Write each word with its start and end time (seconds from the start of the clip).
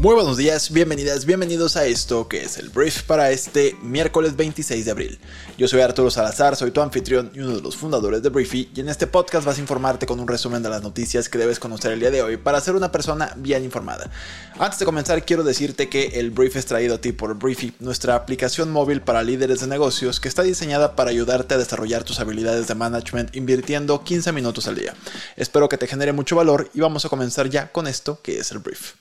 Muy 0.00 0.14
buenos 0.14 0.38
días, 0.38 0.72
bienvenidas, 0.72 1.26
bienvenidos 1.26 1.76
a 1.76 1.84
esto 1.84 2.26
que 2.26 2.42
es 2.42 2.56
el 2.56 2.70
brief 2.70 3.02
para 3.02 3.32
este 3.32 3.76
miércoles 3.82 4.34
26 4.34 4.86
de 4.86 4.90
abril. 4.90 5.18
Yo 5.58 5.68
soy 5.68 5.82
Arturo 5.82 6.10
Salazar, 6.10 6.56
soy 6.56 6.70
tu 6.70 6.80
anfitrión 6.80 7.30
y 7.34 7.40
uno 7.40 7.56
de 7.56 7.60
los 7.60 7.76
fundadores 7.76 8.22
de 8.22 8.30
Briefy 8.30 8.70
y 8.74 8.80
en 8.80 8.88
este 8.88 9.06
podcast 9.06 9.44
vas 9.44 9.58
a 9.58 9.60
informarte 9.60 10.06
con 10.06 10.18
un 10.18 10.26
resumen 10.26 10.62
de 10.62 10.70
las 10.70 10.82
noticias 10.82 11.28
que 11.28 11.36
debes 11.36 11.58
conocer 11.60 11.92
el 11.92 12.00
día 12.00 12.10
de 12.10 12.22
hoy 12.22 12.38
para 12.38 12.62
ser 12.62 12.76
una 12.76 12.90
persona 12.90 13.34
bien 13.36 13.62
informada. 13.62 14.10
Antes 14.58 14.78
de 14.78 14.86
comenzar 14.86 15.22
quiero 15.26 15.42
decirte 15.42 15.90
que 15.90 16.18
el 16.18 16.30
brief 16.30 16.56
es 16.56 16.64
traído 16.64 16.94
a 16.94 16.98
ti 17.02 17.12
por 17.12 17.34
Briefy, 17.34 17.74
nuestra 17.78 18.14
aplicación 18.14 18.72
móvil 18.72 19.02
para 19.02 19.22
líderes 19.22 19.60
de 19.60 19.66
negocios 19.66 20.18
que 20.18 20.28
está 20.28 20.42
diseñada 20.42 20.96
para 20.96 21.10
ayudarte 21.10 21.56
a 21.56 21.58
desarrollar 21.58 22.04
tus 22.04 22.20
habilidades 22.20 22.68
de 22.68 22.74
management 22.74 23.36
invirtiendo 23.36 24.02
15 24.02 24.32
minutos 24.32 24.66
al 24.66 24.76
día. 24.76 24.94
Espero 25.36 25.68
que 25.68 25.76
te 25.76 25.86
genere 25.86 26.14
mucho 26.14 26.36
valor 26.36 26.70
y 26.72 26.80
vamos 26.80 27.04
a 27.04 27.10
comenzar 27.10 27.50
ya 27.50 27.70
con 27.70 27.86
esto 27.86 28.18
que 28.22 28.38
es 28.38 28.50
el 28.50 28.60
brief. 28.60 28.94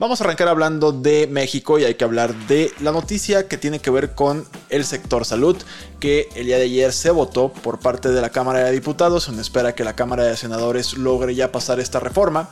Vamos 0.00 0.20
a 0.20 0.24
arrancar 0.24 0.46
hablando 0.46 0.92
de 0.92 1.26
México 1.26 1.78
y 1.78 1.84
hay 1.84 1.94
que 1.94 2.04
hablar 2.04 2.32
de 2.46 2.70
la 2.80 2.92
noticia 2.92 3.48
que 3.48 3.58
tiene 3.58 3.80
que 3.80 3.90
ver 3.90 4.14
con 4.14 4.46
el 4.68 4.84
sector 4.84 5.24
salud, 5.24 5.56
que 5.98 6.28
el 6.36 6.46
día 6.46 6.58
de 6.58 6.64
ayer 6.64 6.92
se 6.92 7.10
votó 7.10 7.52
por 7.52 7.80
parte 7.80 8.10
de 8.10 8.20
la 8.20 8.30
Cámara 8.30 8.60
de 8.60 8.70
Diputados, 8.70 9.24
se 9.24 9.40
espera 9.40 9.74
que 9.74 9.82
la 9.82 9.96
Cámara 9.96 10.22
de 10.24 10.36
Senadores 10.36 10.96
logre 10.96 11.34
ya 11.34 11.50
pasar 11.50 11.80
esta 11.80 11.98
reforma, 11.98 12.50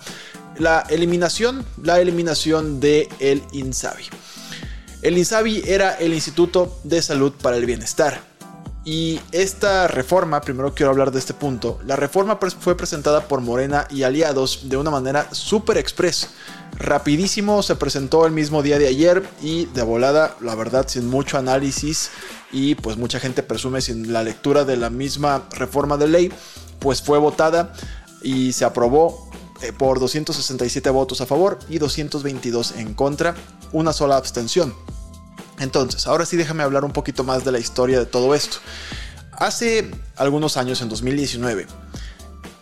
la 0.59 0.85
eliminación, 0.89 1.65
la 1.83 2.01
eliminación 2.01 2.81
de 2.81 3.09
el 3.21 3.43
INSABI. 3.53 4.05
El 5.03 5.17
INSABI 5.17 5.63
era 5.67 5.95
el 5.95 6.15
Instituto 6.15 6.81
de 6.83 7.01
Salud 7.01 7.33
para 7.41 7.57
el 7.57 7.67
Bienestar. 7.67 8.36
Y 8.87 9.21
esta 9.33 9.89
reforma, 9.89 10.41
primero 10.41 10.73
quiero 10.73 10.93
hablar 10.93 11.11
de 11.11 11.19
este 11.19 11.35
punto, 11.35 11.81
la 11.85 11.97
reforma 11.97 12.39
fue 12.61 12.77
presentada 12.77 13.27
por 13.27 13.41
Morena 13.41 13.89
y 13.91 14.05
aliados 14.05 14.69
de 14.69 14.77
una 14.77 14.93
manera 14.93 15.27
súper 15.35 15.77
express 15.77 16.29
rapidísimo, 16.79 17.65
se 17.65 17.75
presentó 17.75 18.27
el 18.27 18.33
mismo 18.33 18.63
día 18.63 18.79
de 18.79 18.87
ayer 18.87 19.29
y 19.43 19.65
de 19.65 19.83
volada, 19.83 20.37
la 20.41 20.55
verdad, 20.55 20.87
sin 20.87 21.09
mucho 21.09 21.37
análisis 21.37 22.11
y 22.53 22.77
pues 22.77 22.97
mucha 22.97 23.19
gente 23.19 23.43
presume 23.43 23.81
sin 23.81 24.13
la 24.13 24.23
lectura 24.23 24.65
de 24.65 24.77
la 24.77 24.89
misma 24.89 25.49
reforma 25.51 25.97
de 25.97 26.07
ley, 26.07 26.33
pues 26.79 27.03
fue 27.03 27.19
votada 27.19 27.73
y 28.23 28.53
se 28.53 28.65
aprobó 28.65 29.29
eh, 29.63 29.73
por 29.73 29.99
267 29.99 30.89
votos 30.91 31.21
a 31.21 31.27
favor 31.27 31.59
y 31.69 31.79
222 31.79 32.77
en 32.77 32.95
contra, 32.95 33.35
una 33.73 33.93
sola 33.93 34.17
abstención. 34.17 34.73
Entonces, 35.59 36.07
ahora 36.07 36.27
sí 36.27 36.37
déjame 36.37 36.63
hablar 36.63 36.85
un 36.85 36.93
poquito 36.93 37.25
más 37.25 37.45
de 37.45 37.53
la 37.53 37.59
historia 37.59 37.99
de 37.99 38.07
todo 38.07 38.35
esto. 38.35 38.59
Hace 39.33 39.91
algunos 40.17 40.57
años, 40.57 40.81
en 40.83 40.89
2019, 40.89 41.67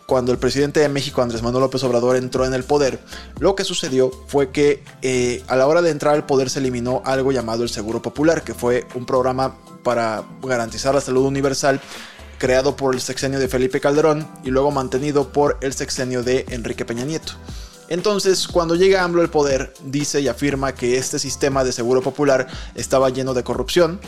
cuando 0.05 0.31
el 0.31 0.37
presidente 0.37 0.79
de 0.79 0.89
México, 0.89 1.21
Andrés 1.21 1.41
Manuel 1.41 1.63
López 1.63 1.83
Obrador, 1.83 2.15
entró 2.15 2.45
en 2.45 2.53
el 2.53 2.63
poder, 2.63 2.99
lo 3.39 3.55
que 3.55 3.63
sucedió 3.63 4.11
fue 4.27 4.51
que 4.51 4.83
eh, 5.01 5.43
a 5.47 5.55
la 5.55 5.67
hora 5.67 5.81
de 5.81 5.89
entrar 5.89 6.13
al 6.13 6.25
poder 6.25 6.49
se 6.49 6.59
eliminó 6.59 7.01
algo 7.05 7.31
llamado 7.31 7.63
el 7.63 7.69
Seguro 7.69 8.01
Popular, 8.01 8.43
que 8.43 8.53
fue 8.53 8.85
un 8.93 9.05
programa 9.05 9.55
para 9.83 10.23
garantizar 10.43 10.93
la 10.93 11.01
salud 11.01 11.25
universal 11.25 11.81
creado 12.37 12.75
por 12.75 12.93
el 12.93 13.01
sexenio 13.01 13.39
de 13.39 13.47
Felipe 13.47 13.79
Calderón 13.79 14.27
y 14.43 14.51
luego 14.51 14.71
mantenido 14.71 15.31
por 15.31 15.57
el 15.61 15.73
sexenio 15.73 16.23
de 16.23 16.45
Enrique 16.49 16.85
Peña 16.85 17.05
Nieto. 17.05 17.33
Entonces, 17.87 18.47
cuando 18.47 18.75
llega 18.75 19.03
AMLO 19.03 19.21
al 19.21 19.29
poder, 19.29 19.73
dice 19.83 20.21
y 20.21 20.27
afirma 20.27 20.73
que 20.73 20.97
este 20.97 21.19
sistema 21.19 21.63
de 21.63 21.71
seguro 21.71 22.01
popular 22.01 22.47
estaba 22.75 23.09
lleno 23.09 23.33
de 23.33 23.43
corrupción 23.43 23.99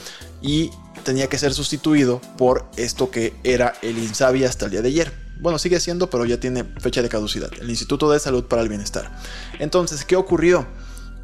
y 0.41 0.71
tenía 1.03 1.27
que 1.27 1.37
ser 1.37 1.53
sustituido 1.53 2.19
por 2.37 2.65
esto 2.75 3.11
que 3.11 3.33
era 3.43 3.73
el 3.81 3.97
INSABI 3.97 4.43
hasta 4.43 4.65
el 4.65 4.71
día 4.71 4.81
de 4.81 4.89
ayer. 4.89 5.13
Bueno, 5.39 5.59
sigue 5.59 5.79
siendo, 5.79 6.09
pero 6.09 6.25
ya 6.25 6.39
tiene 6.39 6.63
fecha 6.79 7.01
de 7.01 7.09
caducidad. 7.09 7.51
El 7.61 7.69
Instituto 7.69 8.11
de 8.11 8.19
Salud 8.19 8.45
para 8.45 8.63
el 8.63 8.69
Bienestar. 8.69 9.15
Entonces, 9.59 10.03
¿qué 10.03 10.15
ocurrió? 10.15 10.65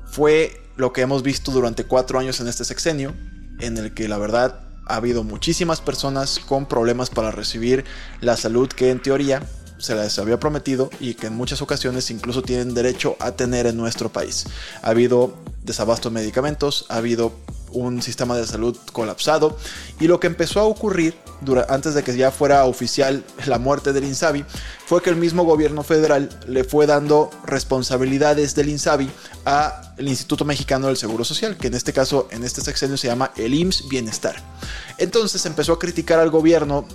Fue 0.06 0.61
lo 0.75 0.94
que 0.94 1.01
hemos 1.01 1.23
visto 1.23 1.51
durante 1.51 1.85
cuatro 1.85 2.19
años 2.19 2.39
en 2.39 2.47
este 2.47 2.66
sexenio, 2.66 3.16
en 3.59 3.77
el 3.77 3.94
que 3.94 4.07
la 4.07 4.17
verdad 4.17 4.61
ha 4.85 4.95
habido 4.97 5.23
muchísimas 5.23 5.81
personas 5.81 6.39
con 6.39 6.67
problemas 6.67 7.09
para 7.09 7.31
recibir 7.31 7.85
la 8.22 8.38
salud 8.38 8.67
que 8.67 8.91
en 8.91 9.01
teoría 9.01 9.41
se 9.83 9.95
les 9.95 10.17
había 10.17 10.39
prometido 10.39 10.89
y 11.01 11.16
que 11.16 11.27
en 11.27 11.35
muchas 11.35 11.61
ocasiones 11.61 12.09
incluso 12.09 12.41
tienen 12.41 12.73
derecho 12.73 13.17
a 13.19 13.33
tener 13.33 13.67
en 13.67 13.75
nuestro 13.75 14.07
país. 14.07 14.45
Ha 14.81 14.91
habido 14.91 15.33
desabasto 15.63 16.09
de 16.09 16.16
medicamentos, 16.16 16.85
ha 16.88 16.97
habido 16.97 17.33
un 17.73 18.01
sistema 18.01 18.38
de 18.38 18.47
salud 18.47 18.77
colapsado 18.94 19.57
y 19.99 20.07
lo 20.07 20.21
que 20.21 20.27
empezó 20.27 20.61
a 20.61 20.63
ocurrir 20.63 21.16
antes 21.67 21.95
de 21.95 22.03
que 22.03 22.16
ya 22.16 22.31
fuera 22.31 22.63
oficial 22.63 23.25
la 23.45 23.59
muerte 23.59 23.91
del 23.91 24.05
INSABI 24.05 24.45
fue 24.85 25.01
que 25.01 25.09
el 25.09 25.17
mismo 25.17 25.44
gobierno 25.44 25.83
federal 25.83 26.29
le 26.47 26.63
fue 26.63 26.85
dando 26.85 27.29
responsabilidades 27.45 28.55
del 28.55 28.69
INSABI 28.69 29.09
al 29.44 30.07
Instituto 30.07 30.45
Mexicano 30.45 30.88
del 30.88 30.95
Seguro 30.95 31.25
Social, 31.25 31.57
que 31.57 31.67
en 31.67 31.73
este 31.73 31.91
caso 31.91 32.29
en 32.31 32.45
este 32.45 32.61
sexenio 32.61 32.95
se 32.95 33.07
llama 33.07 33.31
el 33.35 33.53
IMSS 33.53 33.89
Bienestar. 33.89 34.35
Entonces 34.97 35.45
empezó 35.45 35.73
a 35.73 35.79
criticar 35.79 36.19
al 36.19 36.29
gobierno 36.29 36.85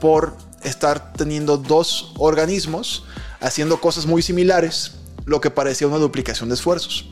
por 0.00 0.34
estar 0.64 1.12
teniendo 1.12 1.56
dos 1.56 2.12
organismos 2.18 3.04
haciendo 3.40 3.80
cosas 3.80 4.06
muy 4.06 4.22
similares, 4.22 4.92
lo 5.24 5.40
que 5.40 5.50
parecía 5.50 5.86
una 5.86 5.98
duplicación 5.98 6.48
de 6.48 6.54
esfuerzos. 6.54 7.08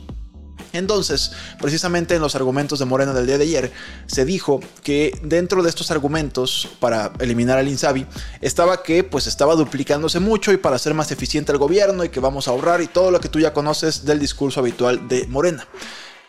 Entonces, 0.73 1.31
precisamente 1.59 2.15
en 2.15 2.21
los 2.21 2.35
argumentos 2.35 2.79
de 2.79 2.85
Morena 2.85 3.13
del 3.13 3.27
día 3.27 3.37
de 3.37 3.43
ayer, 3.43 3.71
se 4.07 4.23
dijo 4.23 4.61
que 4.83 5.19
dentro 5.21 5.63
de 5.63 5.69
estos 5.69 5.91
argumentos 5.91 6.69
para 6.79 7.11
eliminar 7.19 7.57
al 7.57 7.67
Insabi 7.67 8.05
estaba 8.39 8.81
que 8.81 9.03
pues 9.03 9.27
estaba 9.27 9.55
duplicándose 9.55 10.19
mucho 10.19 10.53
y 10.53 10.57
para 10.57 10.77
hacer 10.77 10.93
más 10.93 11.11
eficiente 11.11 11.51
el 11.51 11.57
gobierno 11.57 12.05
y 12.05 12.09
que 12.09 12.21
vamos 12.21 12.47
a 12.47 12.51
ahorrar 12.51 12.81
y 12.81 12.87
todo 12.87 13.11
lo 13.11 13.19
que 13.19 13.27
tú 13.27 13.39
ya 13.39 13.53
conoces 13.53 14.05
del 14.05 14.19
discurso 14.19 14.61
habitual 14.61 15.09
de 15.09 15.27
Morena. 15.27 15.67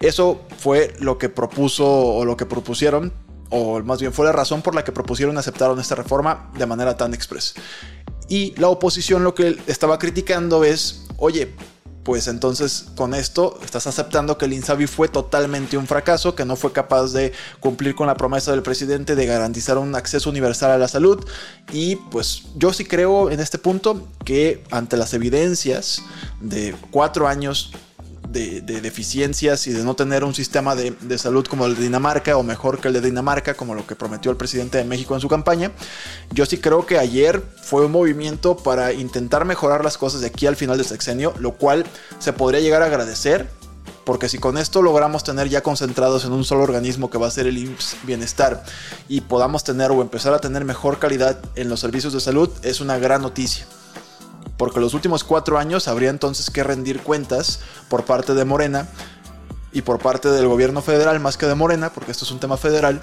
Eso 0.01 0.43
fue 0.59 0.95
lo 0.99 1.19
que 1.19 1.29
propuso 1.29 1.87
o 1.87 2.25
lo 2.25 2.37
que 2.37 2.45
propusieron 2.45 3.13
o 3.53 3.81
más 3.81 4.01
bien 4.01 4.13
fue 4.13 4.25
la 4.25 4.33
razón 4.33 4.63
por 4.63 4.75
la 4.75 4.83
que 4.83 4.93
propusieron 4.93 5.37
aceptaron 5.37 5.79
esta 5.79 5.95
reforma 5.95 6.51
de 6.59 6.67
manera 6.67 6.97
tan 6.97 7.15
express. 7.15 7.55
Y 8.29 8.59
la 8.59 8.69
oposición 8.69 9.25
lo 9.25 9.35
que 9.35 9.59
estaba 9.67 9.99
criticando 9.99 10.65
es, 10.65 11.05
oye, 11.19 11.55
pues 12.03 12.29
entonces 12.29 12.87
con 12.97 13.15
esto 13.15 13.61
estás 13.63 13.87
aceptando 13.87 14.39
que 14.39 14.47
el 14.47 14.55
INSABI 14.55 14.87
fue 14.87 15.09
totalmente 15.09 15.77
un 15.77 15.87
fracaso, 15.87 16.35
que 16.35 16.47
no 16.47 16.57
fue 16.57 16.73
capaz 16.73 17.13
de 17.13 17.33
cumplir 17.61 17.95
con 17.95 18.07
la 18.07 18.17
promesa 18.17 18.51
del 18.51 18.63
presidente 18.63 19.15
de 19.15 19.27
garantizar 19.27 19.77
un 19.79 19.95
acceso 19.95 20.31
universal 20.31 20.71
a 20.71 20.79
la 20.79 20.89
salud. 20.89 21.25
Y 21.73 21.97
pues 21.97 22.45
yo 22.57 22.73
sí 22.73 22.87
creo 22.87 23.31
en 23.31 23.39
este 23.39 23.59
punto 23.59 24.09
que 24.25 24.65
ante 24.71 24.97
las 24.97 25.15
evidencias 25.15 26.03
de 26.41 26.75
cuatro 26.91 27.29
años 27.29 27.73
de, 28.33 28.61
deficiencias 28.63 29.67
y 29.67 29.73
de 29.73 29.85
no 29.85 29.95
tener 29.95 30.25
un 30.25 30.35
sistema 30.35 30.75
de, 30.75 30.95
de, 31.01 31.19
salud 31.19 31.47
como 31.47 31.67
el 31.67 31.77
de 31.77 31.83
Dinamarca 31.83 32.37
o 32.37 32.43
mejor 32.43 32.81
que 32.81 32.89
el 32.89 32.95
de 32.95 33.01
Dinamarca, 33.01 33.55
como 33.55 33.75
lo 33.75 33.87
que 33.87 33.95
prometió 33.95 34.31
el 34.31 34.37
presidente 34.37 34.79
de 34.79 34.85
México 34.85 35.15
en 35.15 35.21
su 35.21 35.29
campaña. 35.29 35.73
Yo 36.33 36.47
sí 36.47 36.59
creo 36.59 36.87
que 36.87 36.99
ayer 36.99 37.43
fue 37.63 37.87
un 37.87 37.93
movimiento 37.93 38.57
para 38.57 38.93
intentar 38.93 39.45
mejorar 39.45 39.85
las 39.85 39.99
cosas 39.99 40.23
de 40.23 40.29
aquí 40.29 40.47
al 40.47 40.57
final 40.57 40.79
del 40.79 40.87
sexenio, 40.87 41.35
lo 41.39 41.53
cual 41.53 41.85
se 42.19 42.33
podría 42.33 42.61
llegar 42.61 42.83
a 42.83 42.87
agradecer. 42.87 43.49
Porque 44.05 44.29
si 44.29 44.39
con 44.39 44.59
esto 44.59 44.83
logramos 44.83 45.23
tener 45.23 45.49
ya 45.49 45.63
concentrados 45.63 46.25
en 46.25 46.33
un 46.33 46.45
solo 46.45 46.65
organismo 46.65 47.09
que 47.09 47.19
va 47.19 47.29
a 47.29 47.31
ser 47.31 47.47
el 47.47 47.57
IMSS 47.57 47.99
Bienestar 48.03 48.65
y 49.09 49.21
podamos 49.21 49.63
tener 49.63 49.93
o 49.93 50.03
empezar 50.03 50.35
a 50.35 50.41
tener 50.41 50.65
mejor 50.65 50.99
calidad 50.99 51.39
en 51.55 51.69
los 51.69 51.79
servicios 51.79 52.13
de 52.13 52.21
salud, 52.21 52.51
es 52.63 52.81
una 52.81 52.99
gran 52.99 53.23
noticia 53.23 53.65
porque 54.63 54.79
los 54.79 54.95
últimos 54.95 55.25
cuatro 55.25 55.59
años 55.59 55.89
habría 55.89 56.09
entonces 56.09 56.49
que 56.49 56.63
rendir 56.63 57.01
cuentas 57.01 57.59
por 57.89 58.05
parte 58.05 58.33
de 58.33 58.45
Morena 58.45 58.89
y 59.73 59.83
por 59.83 59.99
parte 59.99 60.29
del 60.29 60.47
gobierno 60.47 60.83
federal, 60.83 61.19
más 61.19 61.37
que 61.37 61.47
de 61.47 61.57
Morena, 61.57 61.93
porque 61.93 62.13
esto 62.13 62.25
es 62.25 62.31
un 62.31 62.39
tema 62.39 62.57
federal, 62.57 63.01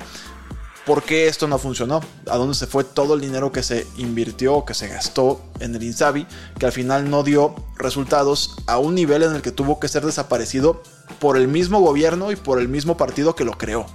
¿por 0.85 1.03
qué 1.03 1.27
esto 1.27 1.50
no 1.50 1.57
funcionó? 1.57 2.00
¿A 2.29 2.38
dónde 2.38 2.56
se 2.56 2.65
fue 2.65 2.85
todo 2.85 3.13
el 3.13 3.19
dinero 3.19 3.51
que 3.51 3.61
se 3.61 3.85
invirtió 3.97 4.63
que 4.63 4.73
se 4.73 4.88
gastó 4.88 5.41
en 5.59 5.75
el 5.75 5.83
Insabi, 5.83 6.25
que 6.57 6.65
al 6.65 6.71
final 6.71 7.09
no 7.09 7.23
dio 7.23 7.53
resultados 7.75 8.55
a 8.65 8.77
un 8.77 8.95
nivel 8.95 9.23
en 9.23 9.35
el 9.35 9.41
que 9.41 9.51
tuvo 9.51 9.81
que 9.81 9.89
ser 9.89 10.05
desaparecido 10.05 10.81
por 11.19 11.35
el 11.35 11.50
mismo 11.50 11.81
gobierno 11.81 12.31
y 12.31 12.38
por 12.38 12.62
el 12.62 12.69
mismo 12.69 12.95
partido 12.95 13.35
que 13.35 13.44
lo 13.44 13.57
creó? 13.57 13.85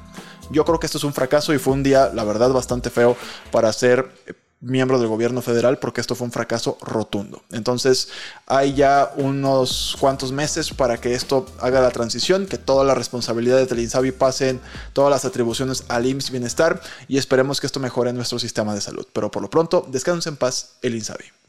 Yo 0.50 0.66
creo 0.66 0.78
que 0.78 0.84
esto 0.84 0.98
es 0.98 1.04
un 1.04 1.14
fracaso 1.14 1.54
y 1.54 1.58
fue 1.58 1.72
un 1.72 1.82
día, 1.82 2.10
la 2.12 2.24
verdad, 2.24 2.50
bastante 2.50 2.90
feo 2.90 3.16
para 3.50 3.72
ser 3.72 4.12
miembro 4.60 4.98
del 4.98 5.08
gobierno 5.08 5.42
federal 5.42 5.78
porque 5.78 6.00
esto 6.00 6.14
fue 6.14 6.26
un 6.26 6.32
fracaso 6.32 6.78
rotundo. 6.80 7.42
Entonces 7.52 8.08
hay 8.46 8.74
ya 8.74 9.12
unos 9.16 9.96
cuantos 10.00 10.32
meses 10.32 10.70
para 10.72 10.98
que 10.98 11.14
esto 11.14 11.46
haga 11.60 11.80
la 11.80 11.90
transición, 11.90 12.46
que 12.46 12.58
todas 12.58 12.86
las 12.86 12.96
responsabilidades 12.96 13.68
del 13.68 13.80
INSABI 13.80 14.12
pasen, 14.12 14.60
todas 14.92 15.10
las 15.10 15.24
atribuciones 15.24 15.84
al 15.88 16.06
IMSS 16.06 16.30
Bienestar 16.30 16.80
y 17.08 17.18
esperemos 17.18 17.60
que 17.60 17.66
esto 17.66 17.80
mejore 17.80 18.12
nuestro 18.12 18.38
sistema 18.38 18.74
de 18.74 18.80
salud. 18.80 19.06
Pero 19.12 19.30
por 19.30 19.42
lo 19.42 19.50
pronto, 19.50 19.86
descansen 19.90 20.34
en 20.34 20.36
paz 20.38 20.76
el 20.82 20.94
INSABI. 20.94 21.43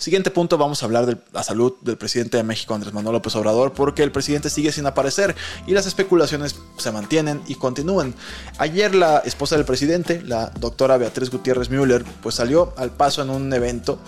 Siguiente 0.00 0.30
punto, 0.30 0.56
vamos 0.56 0.82
a 0.82 0.86
hablar 0.86 1.04
de 1.04 1.18
la 1.30 1.42
salud 1.42 1.74
del 1.82 1.98
presidente 1.98 2.38
de 2.38 2.42
México, 2.42 2.74
Andrés 2.74 2.94
Manuel 2.94 3.12
López 3.12 3.36
Obrador, 3.36 3.74
porque 3.74 4.02
el 4.02 4.10
presidente 4.10 4.48
sigue 4.48 4.72
sin 4.72 4.86
aparecer 4.86 5.36
y 5.66 5.72
las 5.72 5.84
especulaciones 5.84 6.56
se 6.78 6.90
mantienen 6.90 7.42
y 7.48 7.56
continúan. 7.56 8.14
Ayer 8.56 8.94
la 8.94 9.18
esposa 9.18 9.56
del 9.56 9.66
presidente, 9.66 10.22
la 10.22 10.46
doctora 10.58 10.96
Beatriz 10.96 11.28
Gutiérrez 11.28 11.68
Müller, 11.68 12.02
pues 12.22 12.36
salió 12.36 12.72
al 12.78 12.92
paso 12.92 13.20
en 13.20 13.28
un 13.28 13.52
evento 13.52 13.98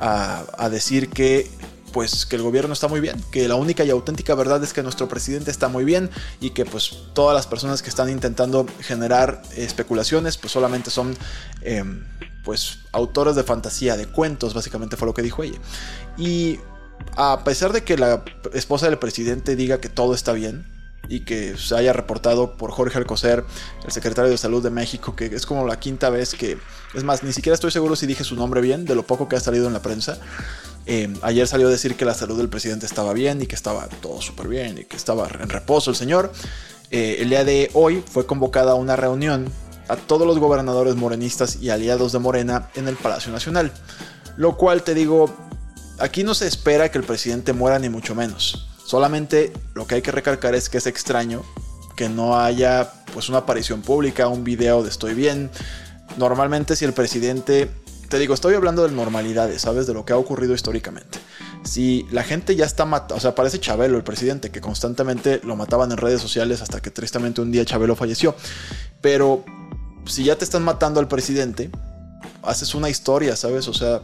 a, 0.00 0.70
decir 0.70 1.10
que 1.10 1.50
pues 1.92 2.24
que 2.24 2.36
el 2.36 2.42
gobierno 2.42 2.72
está 2.72 2.88
muy 2.88 3.00
bien, 3.00 3.22
que 3.30 3.46
la 3.46 3.56
única 3.56 3.84
y 3.84 3.90
auténtica 3.90 4.34
verdad 4.34 4.64
es 4.64 4.72
que 4.72 4.82
nuestro 4.82 5.06
presidente 5.06 5.50
está 5.50 5.68
muy 5.68 5.84
bien 5.84 6.08
y 6.40 6.50
que 6.50 6.64
pues 6.64 6.96
todas 7.12 7.36
las 7.36 7.46
personas 7.46 7.82
que 7.82 7.90
están 7.90 8.08
intentando 8.08 8.66
generar 8.80 9.42
especulaciones 9.54 10.38
pues 10.38 10.50
solamente 10.50 10.90
son 10.90 11.14
em, 11.60 12.04
pues 12.44 12.80
autores 12.92 13.36
de 13.36 13.42
fantasía, 13.42 13.96
de 13.96 14.06
cuentos, 14.06 14.54
básicamente 14.54 14.96
fue 14.96 15.06
lo 15.06 15.14
que 15.14 15.22
dijo 15.22 15.42
ella. 15.42 15.58
Y 16.16 16.58
a 17.16 17.44
pesar 17.44 17.72
de 17.72 17.84
que 17.84 17.96
la 17.96 18.24
esposa 18.52 18.86
del 18.86 18.98
presidente 18.98 19.56
diga 19.56 19.80
que 19.80 19.88
todo 19.88 20.14
está 20.14 20.32
bien, 20.32 20.72
y 21.08 21.20
que 21.20 21.56
se 21.58 21.76
haya 21.76 21.92
reportado 21.92 22.56
por 22.56 22.70
Jorge 22.70 22.98
Alcocer, 22.98 23.44
el 23.84 23.92
secretario 23.92 24.30
de 24.30 24.38
Salud 24.38 24.62
de 24.62 24.70
México, 24.70 25.14
que 25.16 25.26
es 25.26 25.46
como 25.46 25.66
la 25.66 25.78
quinta 25.78 26.10
vez 26.10 26.34
que, 26.34 26.58
es 26.94 27.04
más, 27.04 27.22
ni 27.22 27.32
siquiera 27.32 27.54
estoy 27.54 27.70
seguro 27.70 27.96
si 27.96 28.06
dije 28.06 28.24
su 28.24 28.36
nombre 28.36 28.60
bien, 28.60 28.84
de 28.84 28.94
lo 28.94 29.02
poco 29.02 29.28
que 29.28 29.36
ha 29.36 29.40
salido 29.40 29.66
en 29.66 29.72
la 29.72 29.82
prensa. 29.82 30.18
Eh, 30.86 31.12
ayer 31.22 31.46
salió 31.46 31.68
a 31.68 31.70
decir 31.70 31.96
que 31.96 32.04
la 32.04 32.14
salud 32.14 32.38
del 32.38 32.48
presidente 32.48 32.86
estaba 32.86 33.12
bien 33.12 33.42
y 33.42 33.46
que 33.46 33.54
estaba 33.54 33.88
todo 34.00 34.20
súper 34.20 34.48
bien 34.48 34.78
y 34.78 34.84
que 34.84 34.96
estaba 34.96 35.28
en 35.40 35.48
reposo 35.48 35.90
el 35.90 35.96
señor. 35.96 36.32
Eh, 36.90 37.18
el 37.20 37.30
día 37.30 37.44
de 37.44 37.70
hoy 37.74 38.02
fue 38.10 38.26
convocada 38.26 38.74
una 38.74 38.96
reunión 38.96 39.50
a 39.92 39.96
todos 39.96 40.26
los 40.26 40.38
gobernadores 40.38 40.96
morenistas 40.96 41.58
y 41.60 41.68
aliados 41.68 42.12
de 42.12 42.18
Morena 42.18 42.70
en 42.76 42.88
el 42.88 42.96
Palacio 42.96 43.30
Nacional. 43.30 43.70
Lo 44.38 44.56
cual 44.56 44.82
te 44.82 44.94
digo, 44.94 45.30
aquí 45.98 46.24
no 46.24 46.32
se 46.32 46.46
espera 46.46 46.90
que 46.90 46.96
el 46.96 47.04
presidente 47.04 47.52
muera 47.52 47.78
ni 47.78 47.90
mucho 47.90 48.14
menos. 48.14 48.68
Solamente 48.86 49.52
lo 49.74 49.86
que 49.86 49.96
hay 49.96 50.02
que 50.02 50.10
recalcar 50.10 50.54
es 50.54 50.70
que 50.70 50.78
es 50.78 50.86
extraño 50.86 51.42
que 51.94 52.08
no 52.08 52.40
haya 52.40 52.90
pues 53.12 53.28
una 53.28 53.38
aparición 53.38 53.82
pública, 53.82 54.28
un 54.28 54.44
video 54.44 54.82
de 54.82 54.88
estoy 54.88 55.12
bien. 55.12 55.50
Normalmente 56.16 56.74
si 56.74 56.86
el 56.86 56.94
presidente, 56.94 57.70
te 58.08 58.18
digo, 58.18 58.32
estoy 58.32 58.54
hablando 58.54 58.88
de 58.88 58.94
normalidades, 58.94 59.60
¿sabes? 59.60 59.86
De 59.86 59.92
lo 59.92 60.06
que 60.06 60.14
ha 60.14 60.16
ocurrido 60.16 60.54
históricamente. 60.54 61.18
Si 61.64 62.06
la 62.10 62.24
gente 62.24 62.56
ya 62.56 62.64
está 62.64 62.86
matando, 62.86 63.16
o 63.16 63.20
sea, 63.20 63.34
parece 63.34 63.60
Chabelo, 63.60 63.98
el 63.98 64.04
presidente, 64.04 64.50
que 64.50 64.62
constantemente 64.62 65.42
lo 65.44 65.54
mataban 65.54 65.92
en 65.92 65.98
redes 65.98 66.22
sociales 66.22 66.62
hasta 66.62 66.80
que 66.80 66.90
tristemente 66.90 67.42
un 67.42 67.52
día 67.52 67.66
Chabelo 67.66 67.94
falleció. 67.94 68.34
Pero 69.02 69.44
si 70.06 70.24
ya 70.24 70.36
te 70.36 70.44
están 70.44 70.62
matando 70.62 71.00
al 71.00 71.08
presidente, 71.08 71.70
haces 72.42 72.74
una 72.74 72.88
historia, 72.88 73.36
¿sabes? 73.36 73.68
O 73.68 73.74
sea, 73.74 74.00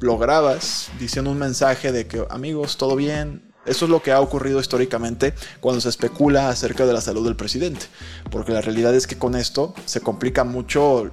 lo 0.00 0.18
grabas 0.18 0.90
diciendo 0.98 1.30
un 1.30 1.38
mensaje 1.38 1.92
de 1.92 2.06
que 2.06 2.24
amigos, 2.30 2.76
todo 2.76 2.96
bien, 2.96 3.42
eso 3.66 3.84
es 3.84 3.90
lo 3.90 4.02
que 4.02 4.12
ha 4.12 4.20
ocurrido 4.20 4.60
históricamente 4.60 5.34
cuando 5.60 5.80
se 5.80 5.88
especula 5.88 6.48
acerca 6.48 6.86
de 6.86 6.92
la 6.92 7.00
salud 7.00 7.24
del 7.24 7.36
presidente, 7.36 7.86
porque 8.30 8.52
la 8.52 8.60
realidad 8.60 8.94
es 8.94 9.06
que 9.06 9.18
con 9.18 9.34
esto 9.34 9.74
se 9.84 10.00
complica 10.00 10.44
mucho 10.44 11.10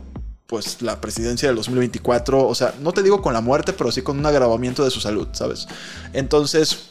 pues 0.48 0.82
la 0.82 1.02
presidencia 1.02 1.50
del 1.50 1.56
2024, 1.56 2.48
o 2.48 2.56
sea, 2.56 2.76
no 2.80 2.92
te 2.92 3.02
digo 3.02 3.22
con 3.22 3.34
la 3.34 3.42
muerte, 3.42 3.74
pero 3.74 3.92
sí 3.92 4.04
con 4.04 4.20
un 4.20 4.26
agravamiento 4.26 4.84
de 4.84 4.92
su 4.92 5.02
salud, 5.02 5.28
¿sabes? 5.32 5.68
Entonces, 6.14 6.90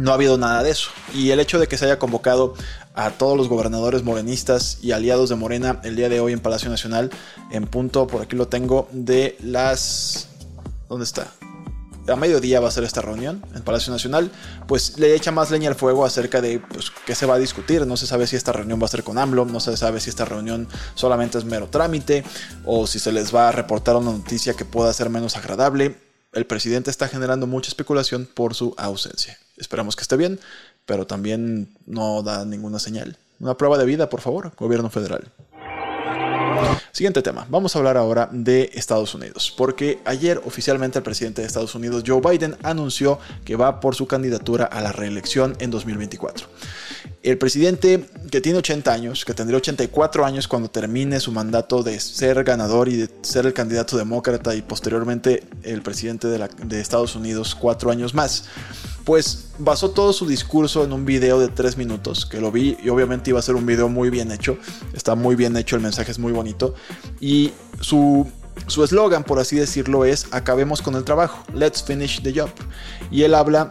no 0.00 0.10
ha 0.10 0.14
habido 0.14 0.38
nada 0.38 0.62
de 0.62 0.70
eso. 0.70 0.90
Y 1.14 1.30
el 1.30 1.40
hecho 1.40 1.58
de 1.58 1.66
que 1.66 1.76
se 1.76 1.84
haya 1.84 1.98
convocado 1.98 2.54
a 2.94 3.10
todos 3.10 3.36
los 3.36 3.48
gobernadores 3.48 4.02
morenistas 4.02 4.78
y 4.82 4.92
aliados 4.92 5.28
de 5.28 5.36
Morena 5.36 5.80
el 5.84 5.94
día 5.94 6.08
de 6.08 6.20
hoy 6.20 6.32
en 6.32 6.40
Palacio 6.40 6.70
Nacional, 6.70 7.10
en 7.52 7.66
punto, 7.66 8.06
por 8.06 8.22
aquí 8.22 8.34
lo 8.34 8.48
tengo, 8.48 8.88
de 8.92 9.36
las... 9.40 10.28
¿Dónde 10.88 11.04
está? 11.04 11.30
a 12.08 12.16
mediodía 12.16 12.58
va 12.60 12.66
a 12.66 12.72
ser 12.72 12.82
esta 12.82 13.02
reunión 13.02 13.44
en 13.54 13.62
Palacio 13.62 13.92
Nacional, 13.92 14.32
pues 14.66 14.98
le 14.98 15.14
echa 15.14 15.30
más 15.30 15.50
leña 15.50 15.68
al 15.68 15.76
fuego 15.76 16.04
acerca 16.04 16.40
de 16.40 16.58
pues, 16.58 16.90
qué 17.06 17.14
se 17.14 17.26
va 17.26 17.34
a 17.34 17.38
discutir. 17.38 17.86
No 17.86 17.96
se 17.96 18.06
sabe 18.06 18.26
si 18.26 18.34
esta 18.34 18.52
reunión 18.52 18.80
va 18.80 18.86
a 18.86 18.88
ser 18.88 19.04
con 19.04 19.18
AMLO, 19.18 19.44
no 19.44 19.60
se 19.60 19.76
sabe 19.76 20.00
si 20.00 20.10
esta 20.10 20.24
reunión 20.24 20.66
solamente 20.94 21.38
es 21.38 21.44
mero 21.44 21.68
trámite 21.68 22.24
o 22.64 22.88
si 22.88 22.98
se 22.98 23.12
les 23.12 23.32
va 23.32 23.50
a 23.50 23.52
reportar 23.52 23.94
una 23.96 24.10
noticia 24.10 24.54
que 24.54 24.64
pueda 24.64 24.92
ser 24.92 25.10
menos 25.10 25.36
agradable. 25.36 26.00
El 26.32 26.46
presidente 26.46 26.90
está 26.90 27.06
generando 27.06 27.46
mucha 27.46 27.68
especulación 27.68 28.28
por 28.34 28.54
su 28.54 28.74
ausencia. 28.76 29.38
Esperamos 29.60 29.94
que 29.96 30.02
esté 30.02 30.16
bien, 30.16 30.40
pero 30.86 31.06
también 31.06 31.68
no 31.86 32.22
da 32.22 32.44
ninguna 32.44 32.78
señal. 32.78 33.16
Una 33.38 33.56
prueba 33.56 33.78
de 33.78 33.84
vida, 33.84 34.08
por 34.08 34.20
favor, 34.20 34.52
gobierno 34.56 34.90
federal. 34.90 35.30
Siguiente 36.92 37.22
tema, 37.22 37.46
vamos 37.48 37.74
a 37.74 37.78
hablar 37.78 37.96
ahora 37.96 38.28
de 38.32 38.70
Estados 38.74 39.14
Unidos, 39.14 39.54
porque 39.56 40.00
ayer 40.04 40.40
oficialmente 40.44 40.98
el 40.98 41.04
presidente 41.04 41.40
de 41.40 41.46
Estados 41.46 41.74
Unidos, 41.74 42.02
Joe 42.06 42.20
Biden, 42.20 42.56
anunció 42.62 43.18
que 43.44 43.56
va 43.56 43.80
por 43.80 43.94
su 43.94 44.06
candidatura 44.06 44.64
a 44.64 44.80
la 44.80 44.92
reelección 44.92 45.56
en 45.60 45.70
2024. 45.70 46.48
El 47.22 47.38
presidente 47.38 48.06
que 48.30 48.40
tiene 48.40 48.58
80 48.58 48.92
años, 48.92 49.24
que 49.24 49.34
tendría 49.34 49.58
84 49.58 50.24
años 50.24 50.48
cuando 50.48 50.70
termine 50.70 51.20
su 51.20 51.32
mandato 51.32 51.82
de 51.82 52.00
ser 52.00 52.42
ganador 52.44 52.88
y 52.88 52.96
de 52.96 53.10
ser 53.22 53.46
el 53.46 53.52
candidato 53.52 53.96
demócrata 53.96 54.54
y 54.54 54.62
posteriormente 54.62 55.44
el 55.62 55.82
presidente 55.82 56.28
de, 56.28 56.48
de 56.64 56.80
Estados 56.80 57.14
Unidos 57.14 57.54
cuatro 57.54 57.90
años 57.90 58.14
más, 58.14 58.44
pues 59.10 59.48
basó 59.58 59.90
todo 59.90 60.12
su 60.12 60.24
discurso 60.24 60.84
en 60.84 60.92
un 60.92 61.04
video 61.04 61.40
de 61.40 61.48
tres 61.48 61.76
minutos, 61.76 62.26
que 62.26 62.40
lo 62.40 62.52
vi 62.52 62.76
y 62.80 62.90
obviamente 62.90 63.30
iba 63.30 63.40
a 63.40 63.42
ser 63.42 63.56
un 63.56 63.66
video 63.66 63.88
muy 63.88 64.08
bien 64.08 64.30
hecho, 64.30 64.56
está 64.92 65.16
muy 65.16 65.34
bien 65.34 65.56
hecho, 65.56 65.74
el 65.74 65.82
mensaje 65.82 66.12
es 66.12 66.20
muy 66.20 66.30
bonito, 66.30 66.76
y 67.18 67.50
su 67.80 68.30
su 68.68 68.84
eslogan, 68.84 69.24
por 69.24 69.40
así 69.40 69.56
decirlo, 69.56 70.04
es 70.04 70.28
acabemos 70.30 70.80
con 70.80 70.94
el 70.94 71.02
trabajo, 71.02 71.42
let's 71.52 71.82
finish 71.82 72.22
the 72.22 72.32
job. 72.32 72.50
Y 73.10 73.22
él 73.24 73.34
habla 73.34 73.70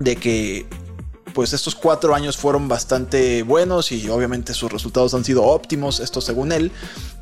de 0.00 0.16
que 0.16 0.66
pues 1.38 1.52
estos 1.52 1.76
cuatro 1.76 2.16
años 2.16 2.36
fueron 2.36 2.66
bastante 2.66 3.44
buenos 3.44 3.92
y 3.92 4.08
obviamente 4.08 4.54
sus 4.54 4.72
resultados 4.72 5.14
han 5.14 5.24
sido 5.24 5.44
óptimos, 5.44 6.00
esto 6.00 6.20
según 6.20 6.50
él, 6.50 6.72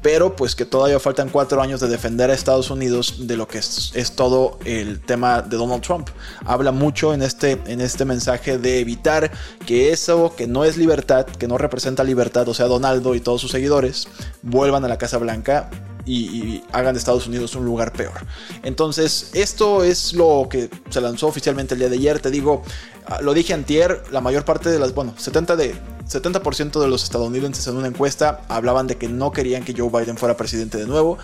pero 0.00 0.36
pues 0.36 0.54
que 0.54 0.64
todavía 0.64 0.98
faltan 0.98 1.28
cuatro 1.28 1.60
años 1.60 1.80
de 1.80 1.88
defender 1.88 2.30
a 2.30 2.32
Estados 2.32 2.70
Unidos 2.70 3.26
de 3.26 3.36
lo 3.36 3.46
que 3.46 3.58
es, 3.58 4.12
todo 4.16 4.58
el 4.64 5.02
tema 5.02 5.42
de 5.42 5.58
Donald 5.58 5.82
Trump. 5.82 6.08
Habla 6.46 6.72
mucho 6.72 7.12
en 7.12 7.20
este, 7.20 7.60
en 7.66 7.82
este 7.82 8.06
mensaje 8.06 8.56
de 8.56 8.80
evitar 8.80 9.30
que 9.66 9.92
eso 9.92 10.34
que 10.34 10.46
no 10.46 10.64
es 10.64 10.78
libertad, 10.78 11.26
que 11.26 11.46
no 11.46 11.58
representa 11.58 12.02
libertad, 12.02 12.48
o 12.48 12.54
sea, 12.54 12.68
Donaldo 12.68 13.14
y 13.16 13.20
todos 13.20 13.42
sus 13.42 13.50
seguidores, 13.50 14.08
vuelvan 14.40 14.82
a 14.86 14.88
la 14.88 14.96
Casa 14.96 15.18
Blanca 15.18 15.68
y, 16.06 16.62
hagan 16.72 16.94
de 16.94 16.98
Estados 16.98 17.26
Unidos 17.26 17.54
un 17.56 17.64
lugar 17.64 17.92
peor. 17.92 18.14
Entonces, 18.62 19.30
esto 19.34 19.82
es 19.82 20.12
lo 20.12 20.46
que 20.48 20.70
se 20.88 21.00
lanzó 21.00 21.26
oficialmente 21.26 21.74
el 21.74 21.80
día 21.80 21.88
de 21.88 21.96
ayer. 21.96 22.20
Te 22.20 22.30
digo, 22.30 22.62
ah, 23.06 23.20
lo 23.20 23.34
dije 23.34 23.52
antier, 23.52 24.02
la 24.10 24.20
mayor 24.20 24.44
parte 24.44 24.70
de 24.70 24.78
las, 24.78 24.94
bueno, 24.94 25.14
70 25.16 25.56
de 25.56 25.74
70% 26.08 26.80
de 26.80 26.88
los 26.88 27.02
estadounidenses 27.02 27.66
en 27.66 27.76
una 27.76 27.88
encuesta 27.88 28.42
hablaban 28.48 28.86
de 28.86 28.96
que 28.96 29.08
no 29.08 29.32
querían 29.32 29.64
que 29.64 29.74
Joe 29.76 29.90
Biden 29.90 30.16
fuera 30.16 30.36
presidente 30.36 30.78
de 30.78 30.86
nuevo. 30.86 31.18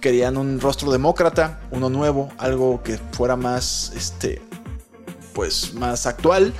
Querían 0.00 0.36
un 0.36 0.60
rostro 0.60 0.92
demócrata, 0.92 1.60
uno 1.72 1.90
nuevo, 1.90 2.30
algo 2.38 2.82
que 2.82 2.98
fuera 3.12 3.36
más, 3.36 3.92
este, 3.96 4.40
pues, 5.34 5.74
más 5.74 6.06
actual. 6.06 6.54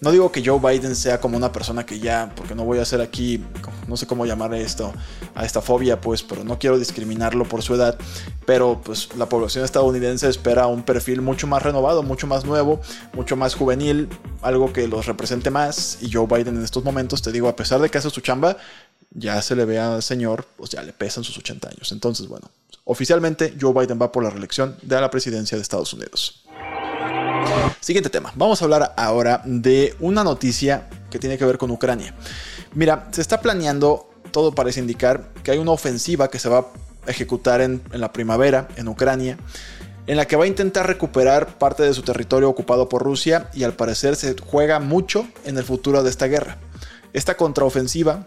No 0.00 0.10
digo 0.10 0.32
que 0.32 0.44
Joe 0.44 0.58
Biden 0.58 0.96
sea 0.96 1.20
como 1.20 1.36
una 1.36 1.52
persona 1.52 1.86
que 1.86 2.00
ya, 2.00 2.32
porque 2.34 2.56
no 2.56 2.64
voy 2.64 2.80
a 2.80 2.82
hacer 2.82 3.00
aquí, 3.00 3.42
no 3.86 3.96
sé 3.96 4.06
cómo 4.06 4.26
llamar 4.26 4.54
esto, 4.54 4.92
a 5.34 5.44
esta 5.44 5.60
fobia, 5.60 6.00
pues, 6.00 6.22
pero 6.22 6.44
no 6.44 6.58
quiero 6.58 6.78
discriminarlo 6.78 7.44
por 7.44 7.62
su 7.62 7.74
edad. 7.74 7.98
Pero 8.46 8.80
pues 8.82 9.08
la 9.16 9.28
población 9.28 9.64
estadounidense 9.64 10.28
espera 10.28 10.66
un 10.66 10.82
perfil 10.82 11.22
mucho 11.22 11.46
más 11.46 11.62
renovado, 11.62 12.02
mucho 12.02 12.26
más 12.26 12.44
nuevo, 12.44 12.80
mucho 13.12 13.36
más 13.36 13.54
juvenil, 13.54 14.08
algo 14.42 14.72
que 14.72 14.88
los 14.88 15.06
represente 15.06 15.50
más. 15.50 15.98
Y 16.00 16.12
Joe 16.12 16.26
Biden 16.26 16.56
en 16.56 16.64
estos 16.64 16.84
momentos, 16.84 17.22
te 17.22 17.32
digo, 17.32 17.48
a 17.48 17.56
pesar 17.56 17.80
de 17.80 17.88
que 17.88 17.98
hace 17.98 18.10
su 18.10 18.20
chamba, 18.20 18.56
ya 19.10 19.40
se 19.42 19.56
le 19.56 19.64
ve 19.64 19.78
al 19.78 20.02
señor, 20.02 20.46
pues 20.56 20.70
ya 20.70 20.82
le 20.82 20.92
pesan 20.92 21.24
sus 21.24 21.36
80 21.38 21.68
años. 21.68 21.92
Entonces, 21.92 22.28
bueno, 22.28 22.50
oficialmente 22.84 23.54
Joe 23.60 23.72
Biden 23.72 24.00
va 24.00 24.10
por 24.10 24.24
la 24.24 24.30
reelección 24.30 24.76
de 24.82 25.00
la 25.00 25.10
presidencia 25.10 25.56
de 25.56 25.62
Estados 25.62 25.92
Unidos. 25.92 26.44
Siguiente 27.80 28.10
tema. 28.10 28.32
Vamos 28.36 28.62
a 28.62 28.64
hablar 28.64 28.94
ahora 28.96 29.42
de 29.44 29.96
una 30.00 30.22
noticia 30.22 30.88
que 31.10 31.18
tiene 31.18 31.36
que 31.36 31.44
ver 31.44 31.58
con 31.58 31.70
Ucrania. 31.70 32.14
Mira, 32.74 33.08
se 33.12 33.20
está 33.20 33.40
planeando, 33.40 34.08
todo 34.30 34.54
parece 34.54 34.80
indicar, 34.80 35.28
que 35.42 35.50
hay 35.50 35.58
una 35.58 35.72
ofensiva 35.72 36.28
que 36.28 36.38
se 36.38 36.48
va 36.48 36.58
a 37.06 37.10
ejecutar 37.10 37.60
en, 37.60 37.82
la 37.92 38.12
primavera 38.12 38.68
en 38.76 38.88
Ucrania, 38.88 39.38
en 40.06 40.16
la 40.16 40.26
que 40.26 40.36
va 40.36 40.44
a 40.44 40.48
intentar 40.48 40.86
recuperar 40.86 41.58
parte 41.58 41.82
de 41.82 41.92
su 41.92 42.02
territorio 42.02 42.48
ocupado 42.48 42.88
por 42.88 43.02
Rusia 43.02 43.50
y 43.54 43.64
al 43.64 43.74
parecer 43.74 44.16
se 44.16 44.34
juega 44.38 44.80
mucho 44.80 45.26
en 45.44 45.58
el 45.58 45.64
futuro 45.64 46.02
de 46.02 46.10
esta 46.10 46.26
guerra. 46.26 46.58
Esta 47.12 47.36
contraofensiva 47.36 48.24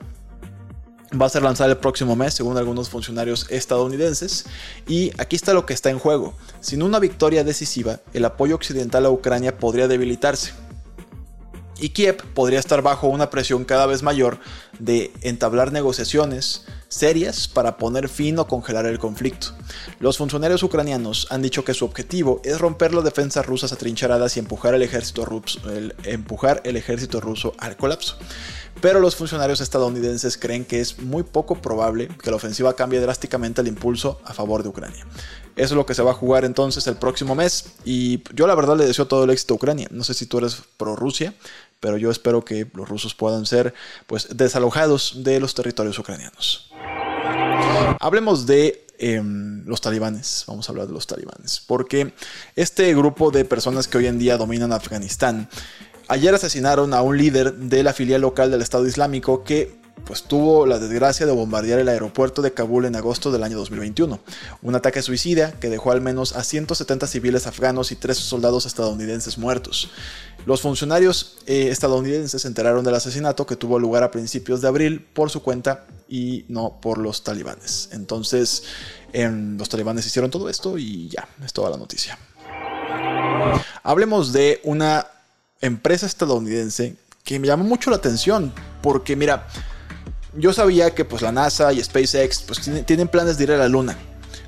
va 1.19 1.25
a 1.25 1.29
ser 1.29 1.43
lanzada 1.43 1.71
el 1.71 1.77
próximo 1.77 2.15
mes, 2.15 2.33
según 2.33 2.57
algunos 2.57 2.89
funcionarios 2.89 3.47
estadounidenses. 3.49 4.45
Y 4.87 5.11
aquí 5.17 5.35
está 5.35 5.53
lo 5.53 5.65
que 5.65 5.73
está 5.73 5.89
en 5.89 5.99
juego. 5.99 6.33
Sin 6.59 6.83
una 6.83 6.99
victoria 6.99 7.43
decisiva, 7.43 7.99
el 8.13 8.25
apoyo 8.25 8.55
occidental 8.55 9.05
a 9.05 9.09
Ucrania 9.09 9.57
podría 9.57 9.87
debilitarse. 9.87 10.53
Y 11.79 11.89
Kiev 11.89 12.23
podría 12.33 12.59
estar 12.59 12.81
bajo 12.81 13.07
una 13.07 13.29
presión 13.29 13.65
cada 13.65 13.85
vez 13.85 14.01
mayor 14.01 14.39
de 14.79 15.11
entablar 15.21 15.71
negociaciones 15.71 16.65
serias 16.87 17.49
para 17.49 17.77
poner 17.77 18.07
fin 18.07 18.39
o 18.39 18.47
congelar 18.47 18.85
el 18.85 18.99
conflicto. 18.99 19.47
Los 19.99 20.17
funcionarios 20.17 20.63
ucranianos 20.63 21.27
han 21.29 21.41
dicho 21.41 21.65
que 21.65 21.73
su 21.73 21.83
objetivo 21.83 22.39
es 22.45 22.59
romper 22.59 22.93
las 22.93 23.03
defensas 23.03 23.45
rusas 23.45 23.73
atrincheradas 23.73 24.37
y 24.37 24.39
empujar 24.39 24.73
el 24.73 24.83
ejército 24.83 25.25
ruso, 25.25 25.59
al 27.57 27.75
colapso. 27.75 28.17
Pero 28.81 28.99
los 28.99 29.15
funcionarios 29.15 29.61
estadounidenses 29.61 30.37
creen 30.37 30.65
que 30.65 30.81
es 30.81 30.99
muy 30.99 31.23
poco 31.23 31.61
probable 31.61 32.09
que 32.21 32.29
la 32.29 32.35
ofensiva 32.35 32.75
cambie 32.75 32.99
drásticamente 32.99 33.61
el 33.61 33.67
impulso 33.67 34.19
a 34.25 34.33
favor 34.33 34.63
de 34.63 34.69
Ucrania. 34.69 35.07
Eso 35.55 35.73
es 35.73 35.77
lo 35.77 35.85
que 35.85 35.95
se 35.95 36.03
va 36.03 36.11
a 36.11 36.15
jugar 36.15 36.43
entonces 36.43 36.85
el 36.87 36.97
próximo 36.97 37.35
mes. 37.35 37.75
Y 37.85 38.21
yo 38.33 38.47
la 38.47 38.55
verdad 38.55 38.75
le 38.75 38.85
deseo 38.85 39.07
todo 39.07 39.23
el 39.23 39.29
éxito 39.29 39.53
a 39.53 39.57
Ucrania. 39.57 39.87
No 39.91 40.03
sé 40.03 40.13
si 40.13 40.25
tú 40.25 40.39
eres 40.39 40.61
pro 40.75 40.97
Rusia, 40.97 41.33
pero 41.79 41.97
yo 41.97 42.11
espero 42.11 42.43
que 42.43 42.67
los 42.73 42.89
rusos 42.89 43.15
puedan 43.15 43.45
ser 43.45 43.73
pues 44.07 44.27
desalojados 44.35 45.23
de 45.23 45.39
los 45.39 45.53
territorios 45.53 45.99
ucranianos. 45.99 46.71
Hablemos 47.99 48.45
de 48.45 48.85
em, 48.97 49.65
los 49.65 49.81
talibanes, 49.81 50.45
vamos 50.47 50.67
a 50.67 50.71
hablar 50.71 50.87
de 50.87 50.93
los 50.93 51.07
talibanes, 51.07 51.61
porque 51.65 52.13
este 52.55 52.93
grupo 52.95 53.31
de 53.31 53.45
personas 53.45 53.87
que 53.87 53.97
hoy 53.97 54.07
en 54.07 54.19
día 54.19 54.37
dominan 54.37 54.71
Afganistán, 54.71 55.49
ayer 56.07 56.33
asesinaron 56.33 56.93
a 56.93 57.01
un 57.01 57.17
líder 57.17 57.53
de 57.53 57.83
la 57.83 57.93
filial 57.93 58.21
local 58.21 58.51
del 58.51 58.61
Estado 58.61 58.87
Islámico 58.87 59.43
que 59.43 59.85
pues 60.05 60.23
tuvo 60.23 60.65
la 60.65 60.77
desgracia 60.77 61.25
de 61.25 61.31
bombardear 61.31 61.79
el 61.79 61.89
aeropuerto 61.89 62.41
de 62.41 62.53
Kabul 62.53 62.85
en 62.85 62.95
agosto 62.95 63.31
del 63.31 63.43
año 63.43 63.57
2021. 63.57 64.19
Un 64.61 64.75
ataque 64.75 65.01
suicida 65.01 65.53
que 65.53 65.69
dejó 65.69 65.91
al 65.91 66.01
menos 66.01 66.35
a 66.35 66.43
170 66.43 67.07
civiles 67.07 67.47
afganos 67.47 67.91
y 67.91 67.95
tres 67.95 68.17
soldados 68.17 68.65
estadounidenses 68.65 69.37
muertos. 69.37 69.89
Los 70.45 70.61
funcionarios 70.61 71.37
eh, 71.47 71.69
estadounidenses 71.69 72.43
se 72.43 72.47
enteraron 72.47 72.85
del 72.85 72.93
asesinato 72.93 73.45
que 73.47 73.55
tuvo 73.55 73.79
lugar 73.79 74.03
a 74.03 74.11
principios 74.11 74.61
de 74.61 74.67
abril 74.67 75.01
por 75.01 75.31
su 75.31 75.41
cuenta 75.41 75.85
y 76.07 76.45
no 76.49 76.79
por 76.81 76.99
los 76.99 77.23
talibanes. 77.23 77.89
Entonces, 77.91 78.63
los 79.13 79.69
talibanes 79.69 80.05
hicieron 80.05 80.29
todo 80.29 80.49
esto 80.49 80.77
y 80.77 81.09
ya, 81.09 81.27
es 81.43 81.51
toda 81.51 81.71
la 81.71 81.77
noticia. 81.77 82.17
Hablemos 83.81 84.33
de 84.33 84.61
una 84.63 85.07
empresa 85.61 86.05
estadounidense 86.05 86.95
que 87.23 87.39
me 87.39 87.47
llamó 87.47 87.63
mucho 87.63 87.89
la 87.89 87.95
atención 87.95 88.53
porque 88.83 89.15
mira, 89.15 89.47
yo 90.37 90.53
sabía 90.53 90.93
que 90.93 91.05
pues 91.05 91.21
la 91.21 91.31
NASA 91.31 91.73
y 91.73 91.83
SpaceX 91.83 92.43
pues 92.43 92.61
tienen 92.85 93.07
planes 93.07 93.37
de 93.37 93.45
ir 93.45 93.51
a 93.51 93.57
la 93.57 93.67
Luna. 93.67 93.97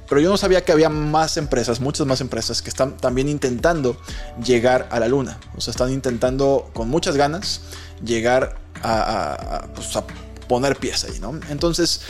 Pero 0.10 0.22
yo 0.22 0.30
no 0.30 0.38
sabía 0.38 0.64
que 0.64 0.72
había 0.72 0.90
más 0.90 1.38
empresas, 1.38 1.80
muchas 1.82 2.08
más 2.08 2.22
empresas 2.22 2.62
que 2.62 2.70
están 2.70 2.98
también 2.98 3.28
intentando 3.28 3.98
llegar 4.44 4.88
a 4.92 5.00
la 5.00 5.08
Luna. 5.08 5.40
O 5.56 5.62
sea, 5.62 5.72
están 5.72 5.92
intentando 5.92 6.70
con 6.74 6.90
muchas 6.90 7.18
ganas 7.18 7.62
llegar 8.04 8.58
a, 8.84 9.68
pues, 9.76 9.96
a 9.96 10.04
poner 10.48 10.78
pies 10.78 11.04
ahí, 11.04 11.20
¿no? 11.20 11.40
Entonces, 11.50 12.02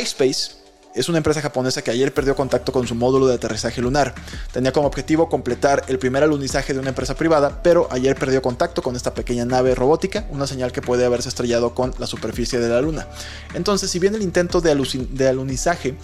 iSpace 0.00 0.58
es 0.94 1.08
una 1.08 1.18
empresa 1.18 1.40
japonesa 1.40 1.82
que 1.82 1.90
ayer 1.90 2.12
perdió 2.12 2.34
contacto 2.34 2.72
con 2.72 2.86
su 2.86 2.94
módulo 2.94 3.28
de 3.28 3.34
aterrizaje 3.34 3.80
lunar. 3.80 4.14
Tenía 4.52 4.72
como 4.72 4.88
objetivo 4.88 5.28
completar 5.28 5.84
el 5.86 5.98
primer 5.98 6.24
alunizaje 6.24 6.74
de 6.74 6.80
una 6.80 6.88
empresa 6.88 7.14
privada, 7.14 7.62
pero 7.62 7.86
ayer 7.90 8.16
perdió 8.16 8.42
contacto 8.42 8.82
con 8.82 8.96
esta 8.96 9.14
pequeña 9.14 9.44
nave 9.44 9.74
robótica, 9.74 10.26
una 10.30 10.46
señal 10.46 10.72
que 10.72 10.82
puede 10.82 11.04
haberse 11.04 11.28
estrellado 11.28 11.74
con 11.74 11.94
la 11.98 12.06
superficie 12.06 12.58
de 12.58 12.68
la 12.68 12.80
luna. 12.80 13.06
Entonces, 13.54 13.90
si 13.90 13.98
bien 13.98 14.14
el 14.14 14.22
intento 14.22 14.60
de 14.60 15.28
alunizaje 15.28 15.96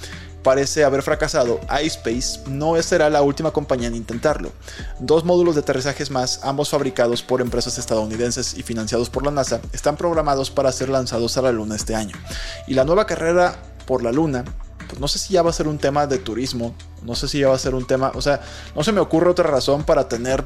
parece 0.44 0.84
haber 0.84 1.02
fracasado, 1.02 1.58
iSpace 1.82 2.40
no 2.46 2.80
será 2.82 3.10
la 3.10 3.22
última 3.22 3.50
compañía 3.50 3.88
en 3.88 3.96
intentarlo. 3.96 4.52
Dos 5.00 5.24
módulos 5.24 5.56
de 5.56 5.62
aterrizajes 5.62 6.10
más, 6.10 6.40
ambos 6.44 6.68
fabricados 6.68 7.22
por 7.22 7.40
empresas 7.40 7.78
estadounidenses 7.78 8.56
y 8.56 8.62
financiados 8.62 9.10
por 9.10 9.24
la 9.24 9.32
NASA, 9.32 9.60
están 9.72 9.96
programados 9.96 10.50
para 10.50 10.70
ser 10.70 10.90
lanzados 10.90 11.36
a 11.36 11.42
la 11.42 11.50
Luna 11.50 11.74
este 11.74 11.96
año. 11.96 12.14
Y 12.68 12.74
la 12.74 12.84
nueva 12.84 13.06
carrera 13.06 13.56
por 13.86 14.04
la 14.04 14.12
Luna 14.12 14.44
pues 14.86 15.00
no 15.00 15.08
sé 15.08 15.18
si 15.18 15.32
ya 15.32 15.42
va 15.42 15.48
a 15.48 15.52
ser 15.54 15.66
un 15.66 15.78
tema 15.78 16.06
de 16.06 16.18
turismo, 16.18 16.74
no 17.02 17.14
sé 17.14 17.26
si 17.26 17.40
ya 17.40 17.48
va 17.48 17.54
a 17.54 17.58
ser 17.58 17.74
un 17.74 17.86
tema, 17.86 18.12
o 18.14 18.20
sea, 18.20 18.42
no 18.76 18.84
se 18.84 18.92
me 18.92 19.00
ocurre 19.00 19.30
otra 19.30 19.48
razón 19.50 19.82
para 19.82 20.10
tener 20.10 20.44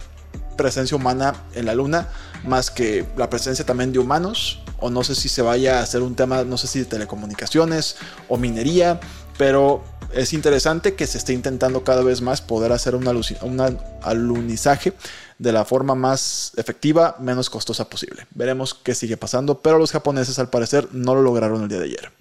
presencia 0.56 0.96
humana 0.96 1.34
en 1.54 1.66
la 1.66 1.74
luna 1.74 2.08
más 2.44 2.70
que 2.70 3.06
la 3.16 3.30
presencia 3.30 3.64
también 3.64 3.92
de 3.92 3.98
humanos 3.98 4.62
o 4.80 4.90
no 4.90 5.02
sé 5.04 5.14
si 5.14 5.28
se 5.28 5.42
vaya 5.42 5.78
a 5.78 5.82
hacer 5.82 6.02
un 6.02 6.14
tema, 6.14 6.44
no 6.44 6.56
sé 6.56 6.66
si 6.66 6.80
de 6.80 6.84
telecomunicaciones 6.84 7.96
o 8.28 8.36
minería, 8.36 9.00
pero 9.38 9.82
es 10.12 10.32
interesante 10.32 10.94
que 10.94 11.06
se 11.06 11.16
esté 11.16 11.32
intentando 11.32 11.84
cada 11.84 12.02
vez 12.02 12.20
más 12.20 12.42
poder 12.42 12.72
hacer 12.72 12.94
un, 12.94 13.06
un 13.06 13.78
alunizaje 14.02 14.92
de 15.38 15.52
la 15.52 15.64
forma 15.64 15.94
más 15.94 16.52
efectiva, 16.56 17.16
menos 17.20 17.48
costosa 17.48 17.88
posible. 17.88 18.26
Veremos 18.34 18.74
qué 18.74 18.94
sigue 18.94 19.16
pasando, 19.16 19.60
pero 19.60 19.78
los 19.78 19.92
japoneses 19.92 20.38
al 20.38 20.50
parecer 20.50 20.88
no 20.92 21.14
lo 21.14 21.22
lograron 21.22 21.62
el 21.62 21.68
día 21.68 21.78
de 21.78 21.84
ayer. 21.84 22.12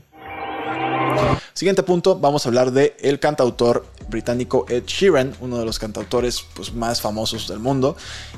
Siguiente 1.54 1.82
punto, 1.82 2.20
vamos 2.20 2.46
a 2.46 2.50
hablar 2.50 2.72
de 2.72 2.96
el 3.00 3.20
cantautor 3.20 3.86
británico 4.10 4.66
Ed 4.70 4.84
Sheeran, 4.86 5.36
uno 5.42 5.58
de 5.58 5.66
los 5.66 5.80
cantautores 5.80 6.44
pues, 6.54 6.74
más 6.74 7.02
famosos 7.02 7.48
del 7.48 7.60
mundo. 7.60 7.96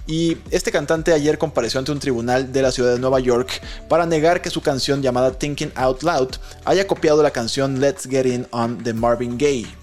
Y 0.08 0.38
este 0.52 0.72
cantante 0.72 1.14
ayer 1.14 1.38
compareció 1.38 1.80
ante 1.80 1.92
un 1.92 2.00
tribunal 2.00 2.52
de 2.52 2.62
la 2.62 2.72
ciudad 2.72 2.94
de 2.94 3.00
Nueva 3.00 3.20
York 3.20 3.62
para 3.88 4.06
negar 4.06 4.42
que 4.42 4.50
su 4.50 4.62
canción 4.62 5.02
llamada 5.02 5.32
Thinking 5.32 5.72
Out 5.76 6.04
Loud 6.04 6.30
haya 6.66 6.88
copiado 6.88 7.24
la 7.24 7.32
canción 7.32 7.80
Let's 7.80 8.08
Get 8.08 8.26
In 8.26 8.48
On 8.52 8.84
de 8.84 8.94
Marvin 8.94 9.38
Gaye. 9.38 9.79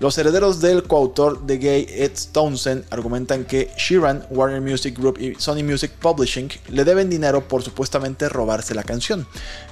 Los 0.00 0.16
herederos 0.16 0.60
del 0.60 0.84
coautor 0.84 1.46
de 1.46 1.58
Gay 1.58 1.86
Ed 1.90 2.12
Townsend 2.32 2.84
argumentan 2.90 3.44
que 3.44 3.70
Sheeran, 3.76 4.26
Warner 4.30 4.62
Music 4.62 4.98
Group 4.98 5.18
y 5.20 5.34
Sony 5.34 5.62
Music 5.62 5.90
Publishing 6.00 6.48
le 6.68 6.84
deben 6.84 7.10
dinero 7.10 7.46
por 7.46 7.62
supuestamente 7.62 8.28
robarse 8.30 8.74
la 8.74 8.82
canción. 8.82 9.26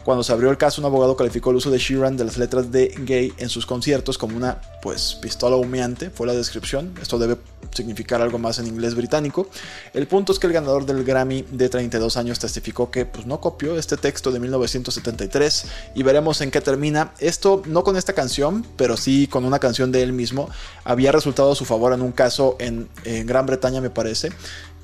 Cuando 0.04 0.22
se 0.22 0.32
abrió 0.32 0.50
el 0.50 0.58
caso, 0.58 0.82
un 0.82 0.86
abogado 0.86 1.16
calificó 1.16 1.50
el 1.50 1.56
uso 1.56 1.70
de 1.70 1.78
Sheeran 1.78 2.18
de 2.18 2.24
las 2.24 2.36
letras 2.36 2.70
de 2.70 2.94
Gay 2.98 3.32
en 3.38 3.48
sus 3.48 3.64
conciertos 3.64 4.18
como 4.18 4.36
una 4.36 4.60
pues 4.82 5.14
pistola 5.14 5.56
humeante, 5.56 6.10
fue 6.10 6.26
la 6.26 6.34
descripción. 6.34 6.94
Esto 7.00 7.18
debe 7.18 7.38
significar 7.72 8.20
algo 8.20 8.38
más 8.38 8.58
en 8.58 8.66
inglés 8.66 8.94
británico. 8.94 9.48
El 9.94 10.06
punto 10.06 10.32
es 10.32 10.38
que 10.38 10.46
el 10.46 10.52
ganador 10.52 10.86
del 10.86 11.04
Grammy 11.04 11.42
de 11.50 11.68
32 11.68 12.16
años 12.16 12.38
testificó 12.38 12.90
que 12.90 13.06
pues, 13.06 13.26
no 13.26 13.40
copió 13.40 13.78
este 13.78 13.96
texto 13.96 14.30
de 14.30 14.40
1973 14.40 15.64
y 15.94 16.02
veremos 16.02 16.40
en 16.40 16.50
qué 16.50 16.60
termina. 16.60 17.12
Esto 17.18 17.62
no 17.66 17.84
con 17.84 17.96
esta 17.96 18.12
canción, 18.12 18.66
pero 18.76 18.96
sí 18.96 19.26
con 19.26 19.44
una 19.44 19.58
canción 19.58 19.77
de 19.86 20.02
él 20.02 20.12
mismo. 20.12 20.48
Había 20.84 21.12
resultado 21.12 21.52
a 21.52 21.54
su 21.54 21.64
favor 21.64 21.92
en 21.92 22.02
un 22.02 22.12
caso 22.12 22.56
en, 22.58 22.88
Gran 23.04 23.46
Bretaña, 23.46 23.80
me 23.80 23.90
parece 23.90 24.32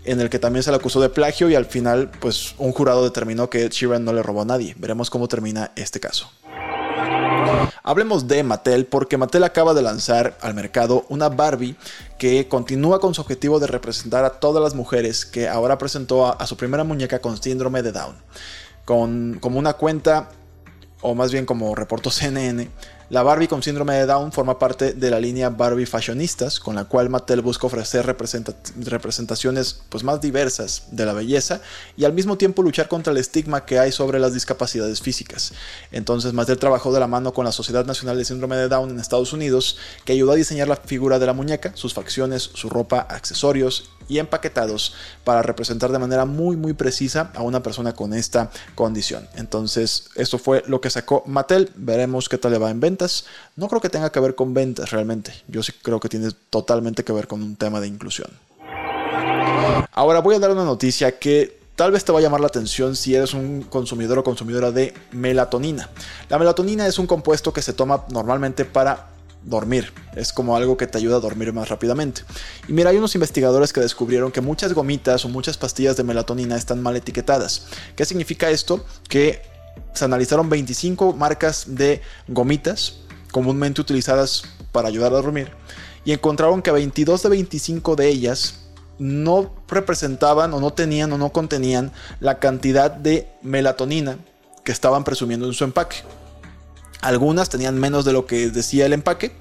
en 0.05 0.21
el 0.21 0.29
que 0.29 0.39
también 0.39 0.63
se 0.63 0.71
le 0.71 0.77
acusó 0.77 1.01
de 1.01 1.09
plagio 1.09 1.49
y 1.49 1.55
al 1.55 1.65
final 1.65 2.11
pues 2.21 2.55
un 2.59 2.73
jurado 2.73 3.03
determinó 3.05 3.49
que 3.49 3.67
Sheeran 3.71 4.05
no 4.05 4.13
le 4.13 4.23
robó 4.23 4.43
a 4.43 4.45
nadie. 4.45 4.75
Veremos 4.79 5.09
cómo 5.09 5.29
termina 5.29 5.73
este 5.77 5.99
caso. 5.99 6.31
Hablemos 7.83 8.27
de 8.27 8.43
Mattel 8.43 8.87
porque 8.87 9.17
Mattel 9.17 9.45
acaba 9.45 9.75
de 9.75 9.83
lanzar 9.83 10.39
al 10.41 10.55
mercado 10.55 11.05
una 11.09 11.29
Barbie 11.29 11.77
que 12.19 12.49
continúa 12.49 13.01
con 13.01 13.15
su 13.15 13.21
objetivo 13.21 13.61
de 13.61 13.67
representar 13.67 14.25
a 14.25 14.41
todas 14.41 14.63
las 14.63 14.75
mujeres 14.75 15.27
que 15.27 15.49
ahora 15.49 15.79
presentó 15.79 16.27
a, 16.27 16.47
su 16.47 16.57
primera 16.57 16.85
muñeca 16.85 17.21
con 17.21 17.41
síndrome 17.43 17.83
de 17.83 17.93
Down. 17.93 18.17
Con, 18.85 19.39
como 19.41 19.59
una 19.59 19.75
cuenta, 19.75 20.31
o 21.01 21.15
más 21.15 21.33
bien 21.33 21.47
como 21.47 21.75
reportó 21.75 22.11
CNN, 22.11 22.71
la 23.11 23.23
Barbie 23.23 23.49
con 23.49 23.63
síndrome 23.63 23.95
de 23.95 24.07
Down 24.07 24.33
forma 24.33 24.59
parte 24.59 24.95
de 24.95 25.11
la 25.11 25.21
línea 25.21 25.51
Barbie 25.51 25.87
Fashionistas, 25.87 26.59
con 26.59 26.75
la 26.75 26.85
cual 26.85 27.11
Mattel 27.11 27.43
busca 27.43 27.67
ofrecer 27.67 28.07
representaciones 28.07 29.83
pues, 29.89 30.05
más 30.05 30.21
diversas 30.21 30.85
de 30.91 31.05
la 31.05 31.13
belleza 31.13 31.61
y 31.97 32.05
al 32.05 32.15
mismo 32.15 32.39
tiempo 32.39 32.63
luchar 32.63 32.89
contra 32.89 33.13
el 33.13 33.19
estigma 33.19 33.67
que 33.67 33.79
hay 33.79 33.93
sobre 33.93 34.19
las 34.19 34.33
discapacidades 34.33 35.01
físicas. 35.01 35.53
Entonces 35.93 36.33
Mattel 36.33 36.59
trabajó 36.59 36.93
de 36.93 37.01
la 37.01 37.07
mano 37.07 37.35
con 37.35 37.45
la 37.45 37.53
Sociedad 37.53 37.85
Nacional 37.85 38.17
de 38.17 38.25
Síndrome 38.25 38.57
de 38.57 38.69
Down 38.69 38.91
en 38.91 38.99
Estados 38.99 39.33
Unidos, 39.33 39.77
que 40.05 40.13
ayudó 40.13 40.33
a 40.33 40.37
diseñar 40.37 40.69
la 40.69 40.77
figura 40.77 41.19
de 41.19 41.27
la 41.27 41.35
muñeca, 41.35 41.73
sus 41.75 41.93
facciones, 41.93 42.43
su 42.55 42.71
ropa, 42.71 43.01
accesorios 43.01 43.91
y 44.09 44.19
empaquetados 44.19 44.95
para 45.25 45.43
representar 45.43 45.91
de 45.91 45.99
manera 45.99 46.25
muy 46.27 46.57
muy 46.57 46.73
precisa 46.73 47.31
a 47.35 47.43
una 47.43 47.63
persona 47.63 47.95
con 47.95 48.15
esta 48.15 48.51
condición. 48.75 49.29
Entonces, 49.35 50.09
esto 50.15 50.39
fue 50.39 50.63
lo 50.67 50.81
que 50.81 50.91
sacó 50.91 51.23
Mattel. 51.27 51.71
Veremos 51.77 52.29
qué 52.29 52.39
tal 52.39 52.53
le 52.53 52.59
va 52.59 52.71
en 52.71 52.81
No 53.57 53.69
creo 53.69 53.81
que 53.81 53.89
tenga 53.89 54.11
que 54.11 54.21
ver 54.21 54.35
con 54.35 54.55
ventas 54.55 54.91
realmente. 54.91 55.33
Yo 55.49 55.63
sí 55.63 55.73
creo 55.83 56.01
que 56.01 56.09
tiene 56.09 56.31
totalmente 56.51 57.05
que 57.05 57.13
ver 57.13 57.27
con 57.27 57.43
un 57.43 57.57
tema 57.57 57.81
de 57.81 57.89
inclusión. 57.89 58.31
Ahora 59.93 60.21
voy 60.21 60.35
a 60.35 60.39
dar 60.39 60.51
una 60.51 60.65
noticia 60.65 61.19
que 61.19 61.59
tal 61.77 61.93
vez 61.93 62.05
te 62.05 62.13
va 62.13 62.19
a 62.19 62.23
llamar 62.23 62.41
la 62.41 62.47
atención 62.47 62.97
si 62.97 63.15
eres 63.15 63.35
un 63.35 63.63
consumidor 63.63 64.19
o 64.19 64.25
consumidora 64.25 64.71
de 64.71 64.95
melatonina. 65.13 65.89
La 66.29 66.39
melatonina 66.39 66.87
es 66.87 66.99
un 66.99 67.07
compuesto 67.07 67.53
que 67.53 67.63
se 67.63 67.73
toma 67.73 68.05
normalmente 68.11 68.65
para 68.65 69.09
dormir. 69.45 69.93
Es 70.17 70.33
como 70.33 70.57
algo 70.57 70.77
que 70.77 70.87
te 70.87 70.99
ayuda 70.99 71.17
a 71.17 71.21
dormir 71.21 71.53
más 71.53 71.69
rápidamente. 71.69 72.23
Y 72.69 72.73
mira, 72.73 72.91
hay 72.91 72.97
unos 72.97 73.15
investigadores 73.15 73.73
que 73.73 73.81
descubrieron 73.81 74.33
que 74.33 74.41
muchas 74.41 74.73
gomitas 74.73 75.25
o 75.25 75.29
muchas 75.29 75.59
pastillas 75.59 75.97
de 75.97 76.05
melatonina 76.05 76.57
están 76.57 76.83
mal 76.83 76.97
etiquetadas. 76.97 77.67
¿Qué 77.97 78.05
significa 78.05 78.51
esto? 78.51 78.85
Que 79.09 79.54
se 79.93 80.05
analizaron 80.05 80.49
25 80.49 81.15
marcas 81.15 81.65
de 81.69 82.03
gomitas 82.29 83.01
comúnmente 83.33 83.81
utilizadas 83.81 84.45
para 84.73 84.89
ayudar 84.89 85.13
a 85.13 85.17
dormir 85.17 85.53
y 86.05 86.13
encontraron 86.13 86.63
que 86.63 86.71
22 86.71 87.23
de 87.23 87.29
25 87.29 87.97
de 87.97 88.09
ellas 88.09 88.61
no 88.99 89.55
representaban 89.69 90.53
o 90.53 90.61
no 90.61 90.73
tenían 90.73 91.13
o 91.13 91.19
no 91.19 91.31
contenían 91.31 91.93
la 92.21 92.39
cantidad 92.39 92.91
de 92.91 93.29
melatonina 93.43 94.19
que 94.63 94.73
estaban 94.73 95.05
presumiendo 95.05 95.47
en 95.47 95.53
su 95.53 95.65
empaque. 95.65 95.97
Algunas 97.01 97.49
tenían 97.49 97.79
menos 97.79 98.05
de 98.05 98.13
lo 98.13 98.27
que 98.27 98.51
decía 98.51 98.87
el 98.87 98.93
empaque, 98.93 99.37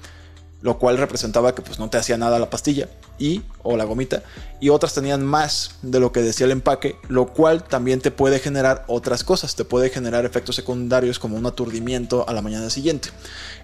lo 0.64 0.78
cual 0.78 0.96
representaba 0.96 1.54
que 1.54 1.60
pues 1.60 1.78
no 1.78 1.90
te 1.90 1.98
hacía 1.98 2.16
nada 2.16 2.38
la 2.38 2.48
pastilla 2.48 2.88
y 3.18 3.42
o 3.62 3.76
la 3.76 3.84
gomita 3.84 4.22
y 4.60 4.70
otras 4.70 4.94
tenían 4.94 5.22
más 5.22 5.72
de 5.82 6.00
lo 6.00 6.10
que 6.10 6.22
decía 6.22 6.46
el 6.46 6.52
empaque, 6.52 6.96
lo 7.08 7.26
cual 7.26 7.62
también 7.64 8.00
te 8.00 8.10
puede 8.10 8.38
generar 8.38 8.82
otras 8.86 9.24
cosas, 9.24 9.56
te 9.56 9.66
puede 9.66 9.90
generar 9.90 10.24
efectos 10.24 10.56
secundarios 10.56 11.18
como 11.18 11.36
un 11.36 11.44
aturdimiento 11.44 12.26
a 12.26 12.32
la 12.32 12.40
mañana 12.40 12.70
siguiente. 12.70 13.10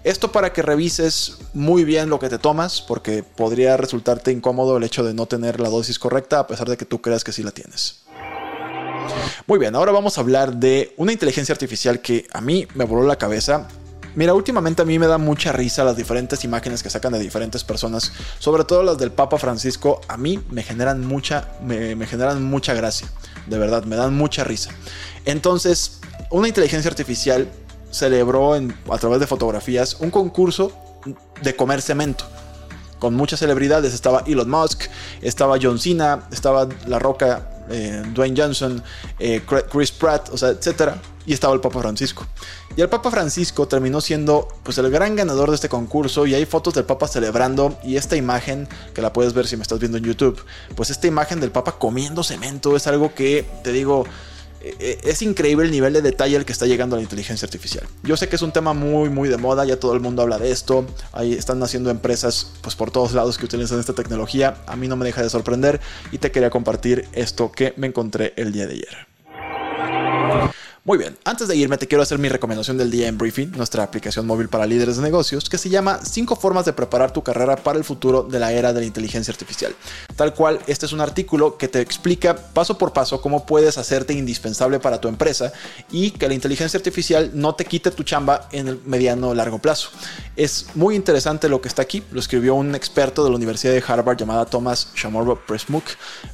Esto 0.03 0.31
para 0.31 0.53
que 0.53 0.61
revises 0.61 1.39
muy 1.55 1.85
bien 1.85 2.07
lo 2.07 2.19
que 2.19 2.29
te 2.29 2.37
tomas 2.37 2.81
porque 2.81 3.23
podría 3.23 3.77
resultarte 3.77 4.31
incómodo 4.31 4.77
el 4.77 4.83
hecho 4.83 5.03
de 5.03 5.15
no 5.15 5.25
tener 5.25 5.59
la 5.59 5.69
dosis 5.69 5.97
correcta 5.97 6.37
a 6.37 6.45
pesar 6.45 6.69
de 6.69 6.77
que 6.77 6.85
tú 6.85 7.01
creas 7.01 7.23
que 7.23 7.31
sí 7.31 7.41
la 7.41 7.49
tienes. 7.49 8.03
Muy 9.47 9.57
bien, 9.57 9.73
ahora 9.73 9.91
vamos 9.91 10.19
a 10.19 10.21
hablar 10.21 10.57
de 10.57 10.93
una 10.97 11.13
inteligencia 11.13 11.53
artificial 11.53 11.99
que 11.99 12.27
a 12.31 12.41
mí 12.41 12.67
me 12.75 12.85
voló 12.85 13.07
la 13.07 13.17
cabeza 13.17 13.67
Mira, 14.15 14.33
últimamente 14.33 14.81
a 14.81 14.85
mí 14.85 14.99
me 14.99 15.07
da 15.07 15.17
mucha 15.17 15.51
risa 15.53 15.83
las 15.83 15.95
diferentes 15.95 16.43
imágenes 16.43 16.83
que 16.83 16.89
sacan 16.89 17.13
de 17.13 17.19
diferentes 17.19 17.63
personas, 17.63 18.11
sobre 18.39 18.65
todo 18.65 18.83
las 18.83 18.97
del 18.97 19.11
Papa 19.11 19.37
Francisco, 19.37 20.01
a 20.07 20.17
mí 20.17 20.39
me 20.49 20.63
generan 20.63 21.05
mucha, 21.05 21.49
me, 21.63 21.95
generan 22.05 22.43
mucha 22.43 22.73
gracia, 22.73 23.07
de 23.47 23.57
verdad, 23.57 23.85
me 23.85 23.95
dan 23.95 24.13
mucha 24.13 24.43
risa. 24.43 24.71
Entonces, 25.25 26.01
una 26.29 26.47
inteligencia 26.47 26.89
artificial 26.89 27.47
celebró 27.89 28.53
a 28.53 28.97
través 28.97 29.19
de 29.19 29.27
fotografías 29.27 29.95
un 29.99 30.11
concurso 30.11 30.73
de 31.41 31.55
comer 31.55 31.81
cemento 31.81 32.25
con 32.99 33.15
muchas 33.15 33.39
celebridades. 33.39 33.93
Estaba 33.93 34.23
Elon 34.27 34.49
Musk, 34.49 34.83
estaba 35.21 35.57
John 35.61 35.79
Cena, 35.79 36.27
estaba 36.31 36.69
La 36.85 36.99
Roca, 36.99 37.50
eh, 37.69 38.03
Dwayne 38.13 38.39
Johnson, 38.39 38.83
eh, 39.19 39.41
Chris 39.71 39.91
Pratt, 39.91 40.29
o 40.31 40.37
sea, 40.37 40.49
etcétera 40.49 41.01
y 41.25 41.33
estaba 41.33 41.53
el 41.53 41.61
Papa 41.61 41.79
Francisco. 41.79 42.25
Y 42.75 42.81
el 42.81 42.89
Papa 42.89 43.11
Francisco 43.11 43.67
terminó 43.67 44.01
siendo 44.01 44.47
pues 44.63 44.77
el 44.77 44.89
gran 44.89 45.15
ganador 45.15 45.49
de 45.49 45.55
este 45.55 45.69
concurso 45.69 46.25
y 46.25 46.33
hay 46.33 46.45
fotos 46.45 46.73
del 46.73 46.85
Papa 46.85 47.07
celebrando 47.07 47.77
y 47.83 47.97
esta 47.97 48.15
imagen 48.15 48.67
que 48.93 49.01
la 49.01 49.13
puedes 49.13 49.33
ver 49.33 49.47
si 49.47 49.57
me 49.57 49.61
estás 49.61 49.79
viendo 49.79 49.97
en 49.97 50.03
YouTube, 50.03 50.43
pues 50.75 50.89
esta 50.89 51.07
imagen 51.07 51.39
del 51.39 51.51
Papa 51.51 51.73
comiendo 51.77 52.23
cemento 52.23 52.75
es 52.75 52.87
algo 52.87 53.13
que 53.13 53.45
te 53.63 53.71
digo 53.71 54.05
es 54.61 55.21
increíble 55.21 55.65
el 55.65 55.71
nivel 55.71 55.93
de 55.93 56.01
detalle 56.01 56.37
al 56.37 56.45
que 56.45 56.51
está 56.51 56.65
llegando 56.65 56.95
la 56.95 57.01
inteligencia 57.01 57.45
artificial. 57.45 57.85
Yo 58.03 58.17
sé 58.17 58.29
que 58.29 58.35
es 58.35 58.41
un 58.41 58.51
tema 58.51 58.73
muy 58.73 59.09
muy 59.09 59.29
de 59.29 59.37
moda, 59.37 59.65
ya 59.65 59.79
todo 59.79 59.93
el 59.93 59.99
mundo 59.99 60.21
habla 60.21 60.37
de 60.37 60.51
esto, 60.51 60.85
ahí 61.11 61.33
están 61.33 61.59
naciendo 61.59 61.89
empresas 61.89 62.51
pues 62.61 62.75
por 62.75 62.91
todos 62.91 63.13
lados 63.13 63.37
que 63.37 63.45
utilizan 63.45 63.79
esta 63.79 63.93
tecnología, 63.93 64.57
a 64.67 64.75
mí 64.75 64.87
no 64.87 64.95
me 64.95 65.05
deja 65.05 65.21
de 65.21 65.29
sorprender 65.29 65.79
y 66.11 66.17
te 66.17 66.31
quería 66.31 66.49
compartir 66.49 67.07
esto 67.13 67.51
que 67.51 67.73
me 67.77 67.87
encontré 67.87 68.33
el 68.37 68.51
día 68.51 68.67
de 68.67 68.73
ayer. 68.73 69.10
Muy 70.83 70.97
bien, 70.97 71.15
antes 71.25 71.47
de 71.47 71.55
irme 71.55 71.77
te 71.77 71.87
quiero 71.87 72.01
hacer 72.01 72.17
mi 72.17 72.27
recomendación 72.27 72.75
del 72.75 72.89
día 72.89 73.07
en 73.07 73.15
Briefing, 73.15 73.51
nuestra 73.51 73.83
aplicación 73.83 74.25
móvil 74.25 74.49
para 74.49 74.65
líderes 74.65 74.97
de 74.97 75.03
negocios, 75.03 75.47
que 75.47 75.59
se 75.59 75.69
llama 75.69 75.99
5 76.03 76.35
formas 76.35 76.65
de 76.65 76.73
preparar 76.73 77.13
tu 77.13 77.21
carrera 77.21 77.55
para 77.55 77.77
el 77.77 77.83
futuro 77.83 78.23
de 78.23 78.39
la 78.39 78.51
era 78.51 78.73
de 78.73 78.79
la 78.79 78.87
inteligencia 78.87 79.31
artificial. 79.31 79.75
Tal 80.15 80.33
cual, 80.33 80.59
este 80.65 80.87
es 80.87 80.91
un 80.91 80.99
artículo 80.99 81.55
que 81.55 81.67
te 81.67 81.81
explica 81.81 82.35
paso 82.35 82.79
por 82.79 82.93
paso 82.93 83.21
cómo 83.21 83.45
puedes 83.45 83.77
hacerte 83.77 84.13
indispensable 84.13 84.79
para 84.79 84.99
tu 84.99 85.07
empresa 85.07 85.53
y 85.91 86.09
que 86.09 86.27
la 86.27 86.33
inteligencia 86.33 86.79
artificial 86.79 87.29
no 87.35 87.53
te 87.53 87.65
quite 87.65 87.91
tu 87.91 88.01
chamba 88.01 88.49
en 88.51 88.67
el 88.67 88.81
mediano 88.83 89.29
o 89.29 89.35
largo 89.35 89.59
plazo. 89.59 89.91
Es 90.35 90.65
muy 90.73 90.95
interesante 90.95 91.47
lo 91.47 91.61
que 91.61 91.67
está 91.67 91.83
aquí, 91.83 92.01
lo 92.11 92.19
escribió 92.19 92.55
un 92.55 92.73
experto 92.73 93.23
de 93.23 93.29
la 93.29 93.35
Universidad 93.35 93.73
de 93.73 93.83
Harvard 93.87 94.17
llamada 94.17 94.47
Thomas 94.47 94.87
Presmuk, 95.45 95.83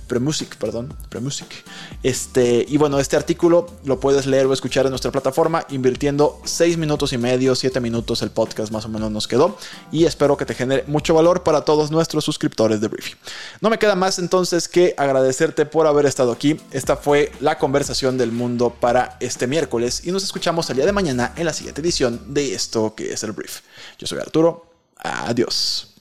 Premusic, 0.07 0.55
perdón, 0.55 0.93
Premusic. 1.09 1.65
Este, 2.01 2.65
y 2.65 2.77
bueno, 2.77 2.97
este 3.01 3.17
artículo 3.17 3.67
lo 3.83 3.99
puedes 3.99 4.25
leer 4.25 4.36
o 4.45 4.53
escuchar 4.53 4.85
en 4.85 4.91
nuestra 4.91 5.11
plataforma 5.11 5.65
invirtiendo 5.69 6.39
6 6.45 6.77
minutos 6.77 7.13
y 7.13 7.17
medio, 7.17 7.55
7 7.55 7.79
minutos 7.79 8.21
el 8.21 8.29
podcast 8.29 8.71
más 8.71 8.85
o 8.85 8.89
menos 8.89 9.11
nos 9.11 9.27
quedó 9.27 9.57
y 9.91 10.05
espero 10.05 10.37
que 10.37 10.45
te 10.45 10.53
genere 10.53 10.83
mucho 10.87 11.13
valor 11.13 11.43
para 11.43 11.61
todos 11.61 11.91
nuestros 11.91 12.23
suscriptores 12.23 12.81
de 12.81 12.87
Briefing. 12.87 13.15
No 13.61 13.69
me 13.69 13.79
queda 13.79 13.95
más 13.95 14.19
entonces 14.19 14.67
que 14.67 14.93
agradecerte 14.97 15.65
por 15.65 15.87
haber 15.87 16.05
estado 16.05 16.31
aquí. 16.31 16.59
Esta 16.71 16.97
fue 16.97 17.31
la 17.39 17.57
conversación 17.57 18.17
del 18.17 18.31
mundo 18.31 18.75
para 18.79 19.17
este 19.19 19.47
miércoles 19.47 20.01
y 20.05 20.11
nos 20.11 20.23
escuchamos 20.23 20.69
el 20.69 20.77
día 20.77 20.85
de 20.85 20.91
mañana 20.91 21.33
en 21.35 21.45
la 21.45 21.53
siguiente 21.53 21.81
edición 21.81 22.33
de 22.33 22.53
esto 22.53 22.93
que 22.95 23.13
es 23.13 23.23
el 23.23 23.31
Brief. 23.31 23.61
Yo 23.97 24.07
soy 24.07 24.19
Arturo. 24.19 24.65
Adiós. 24.97 25.93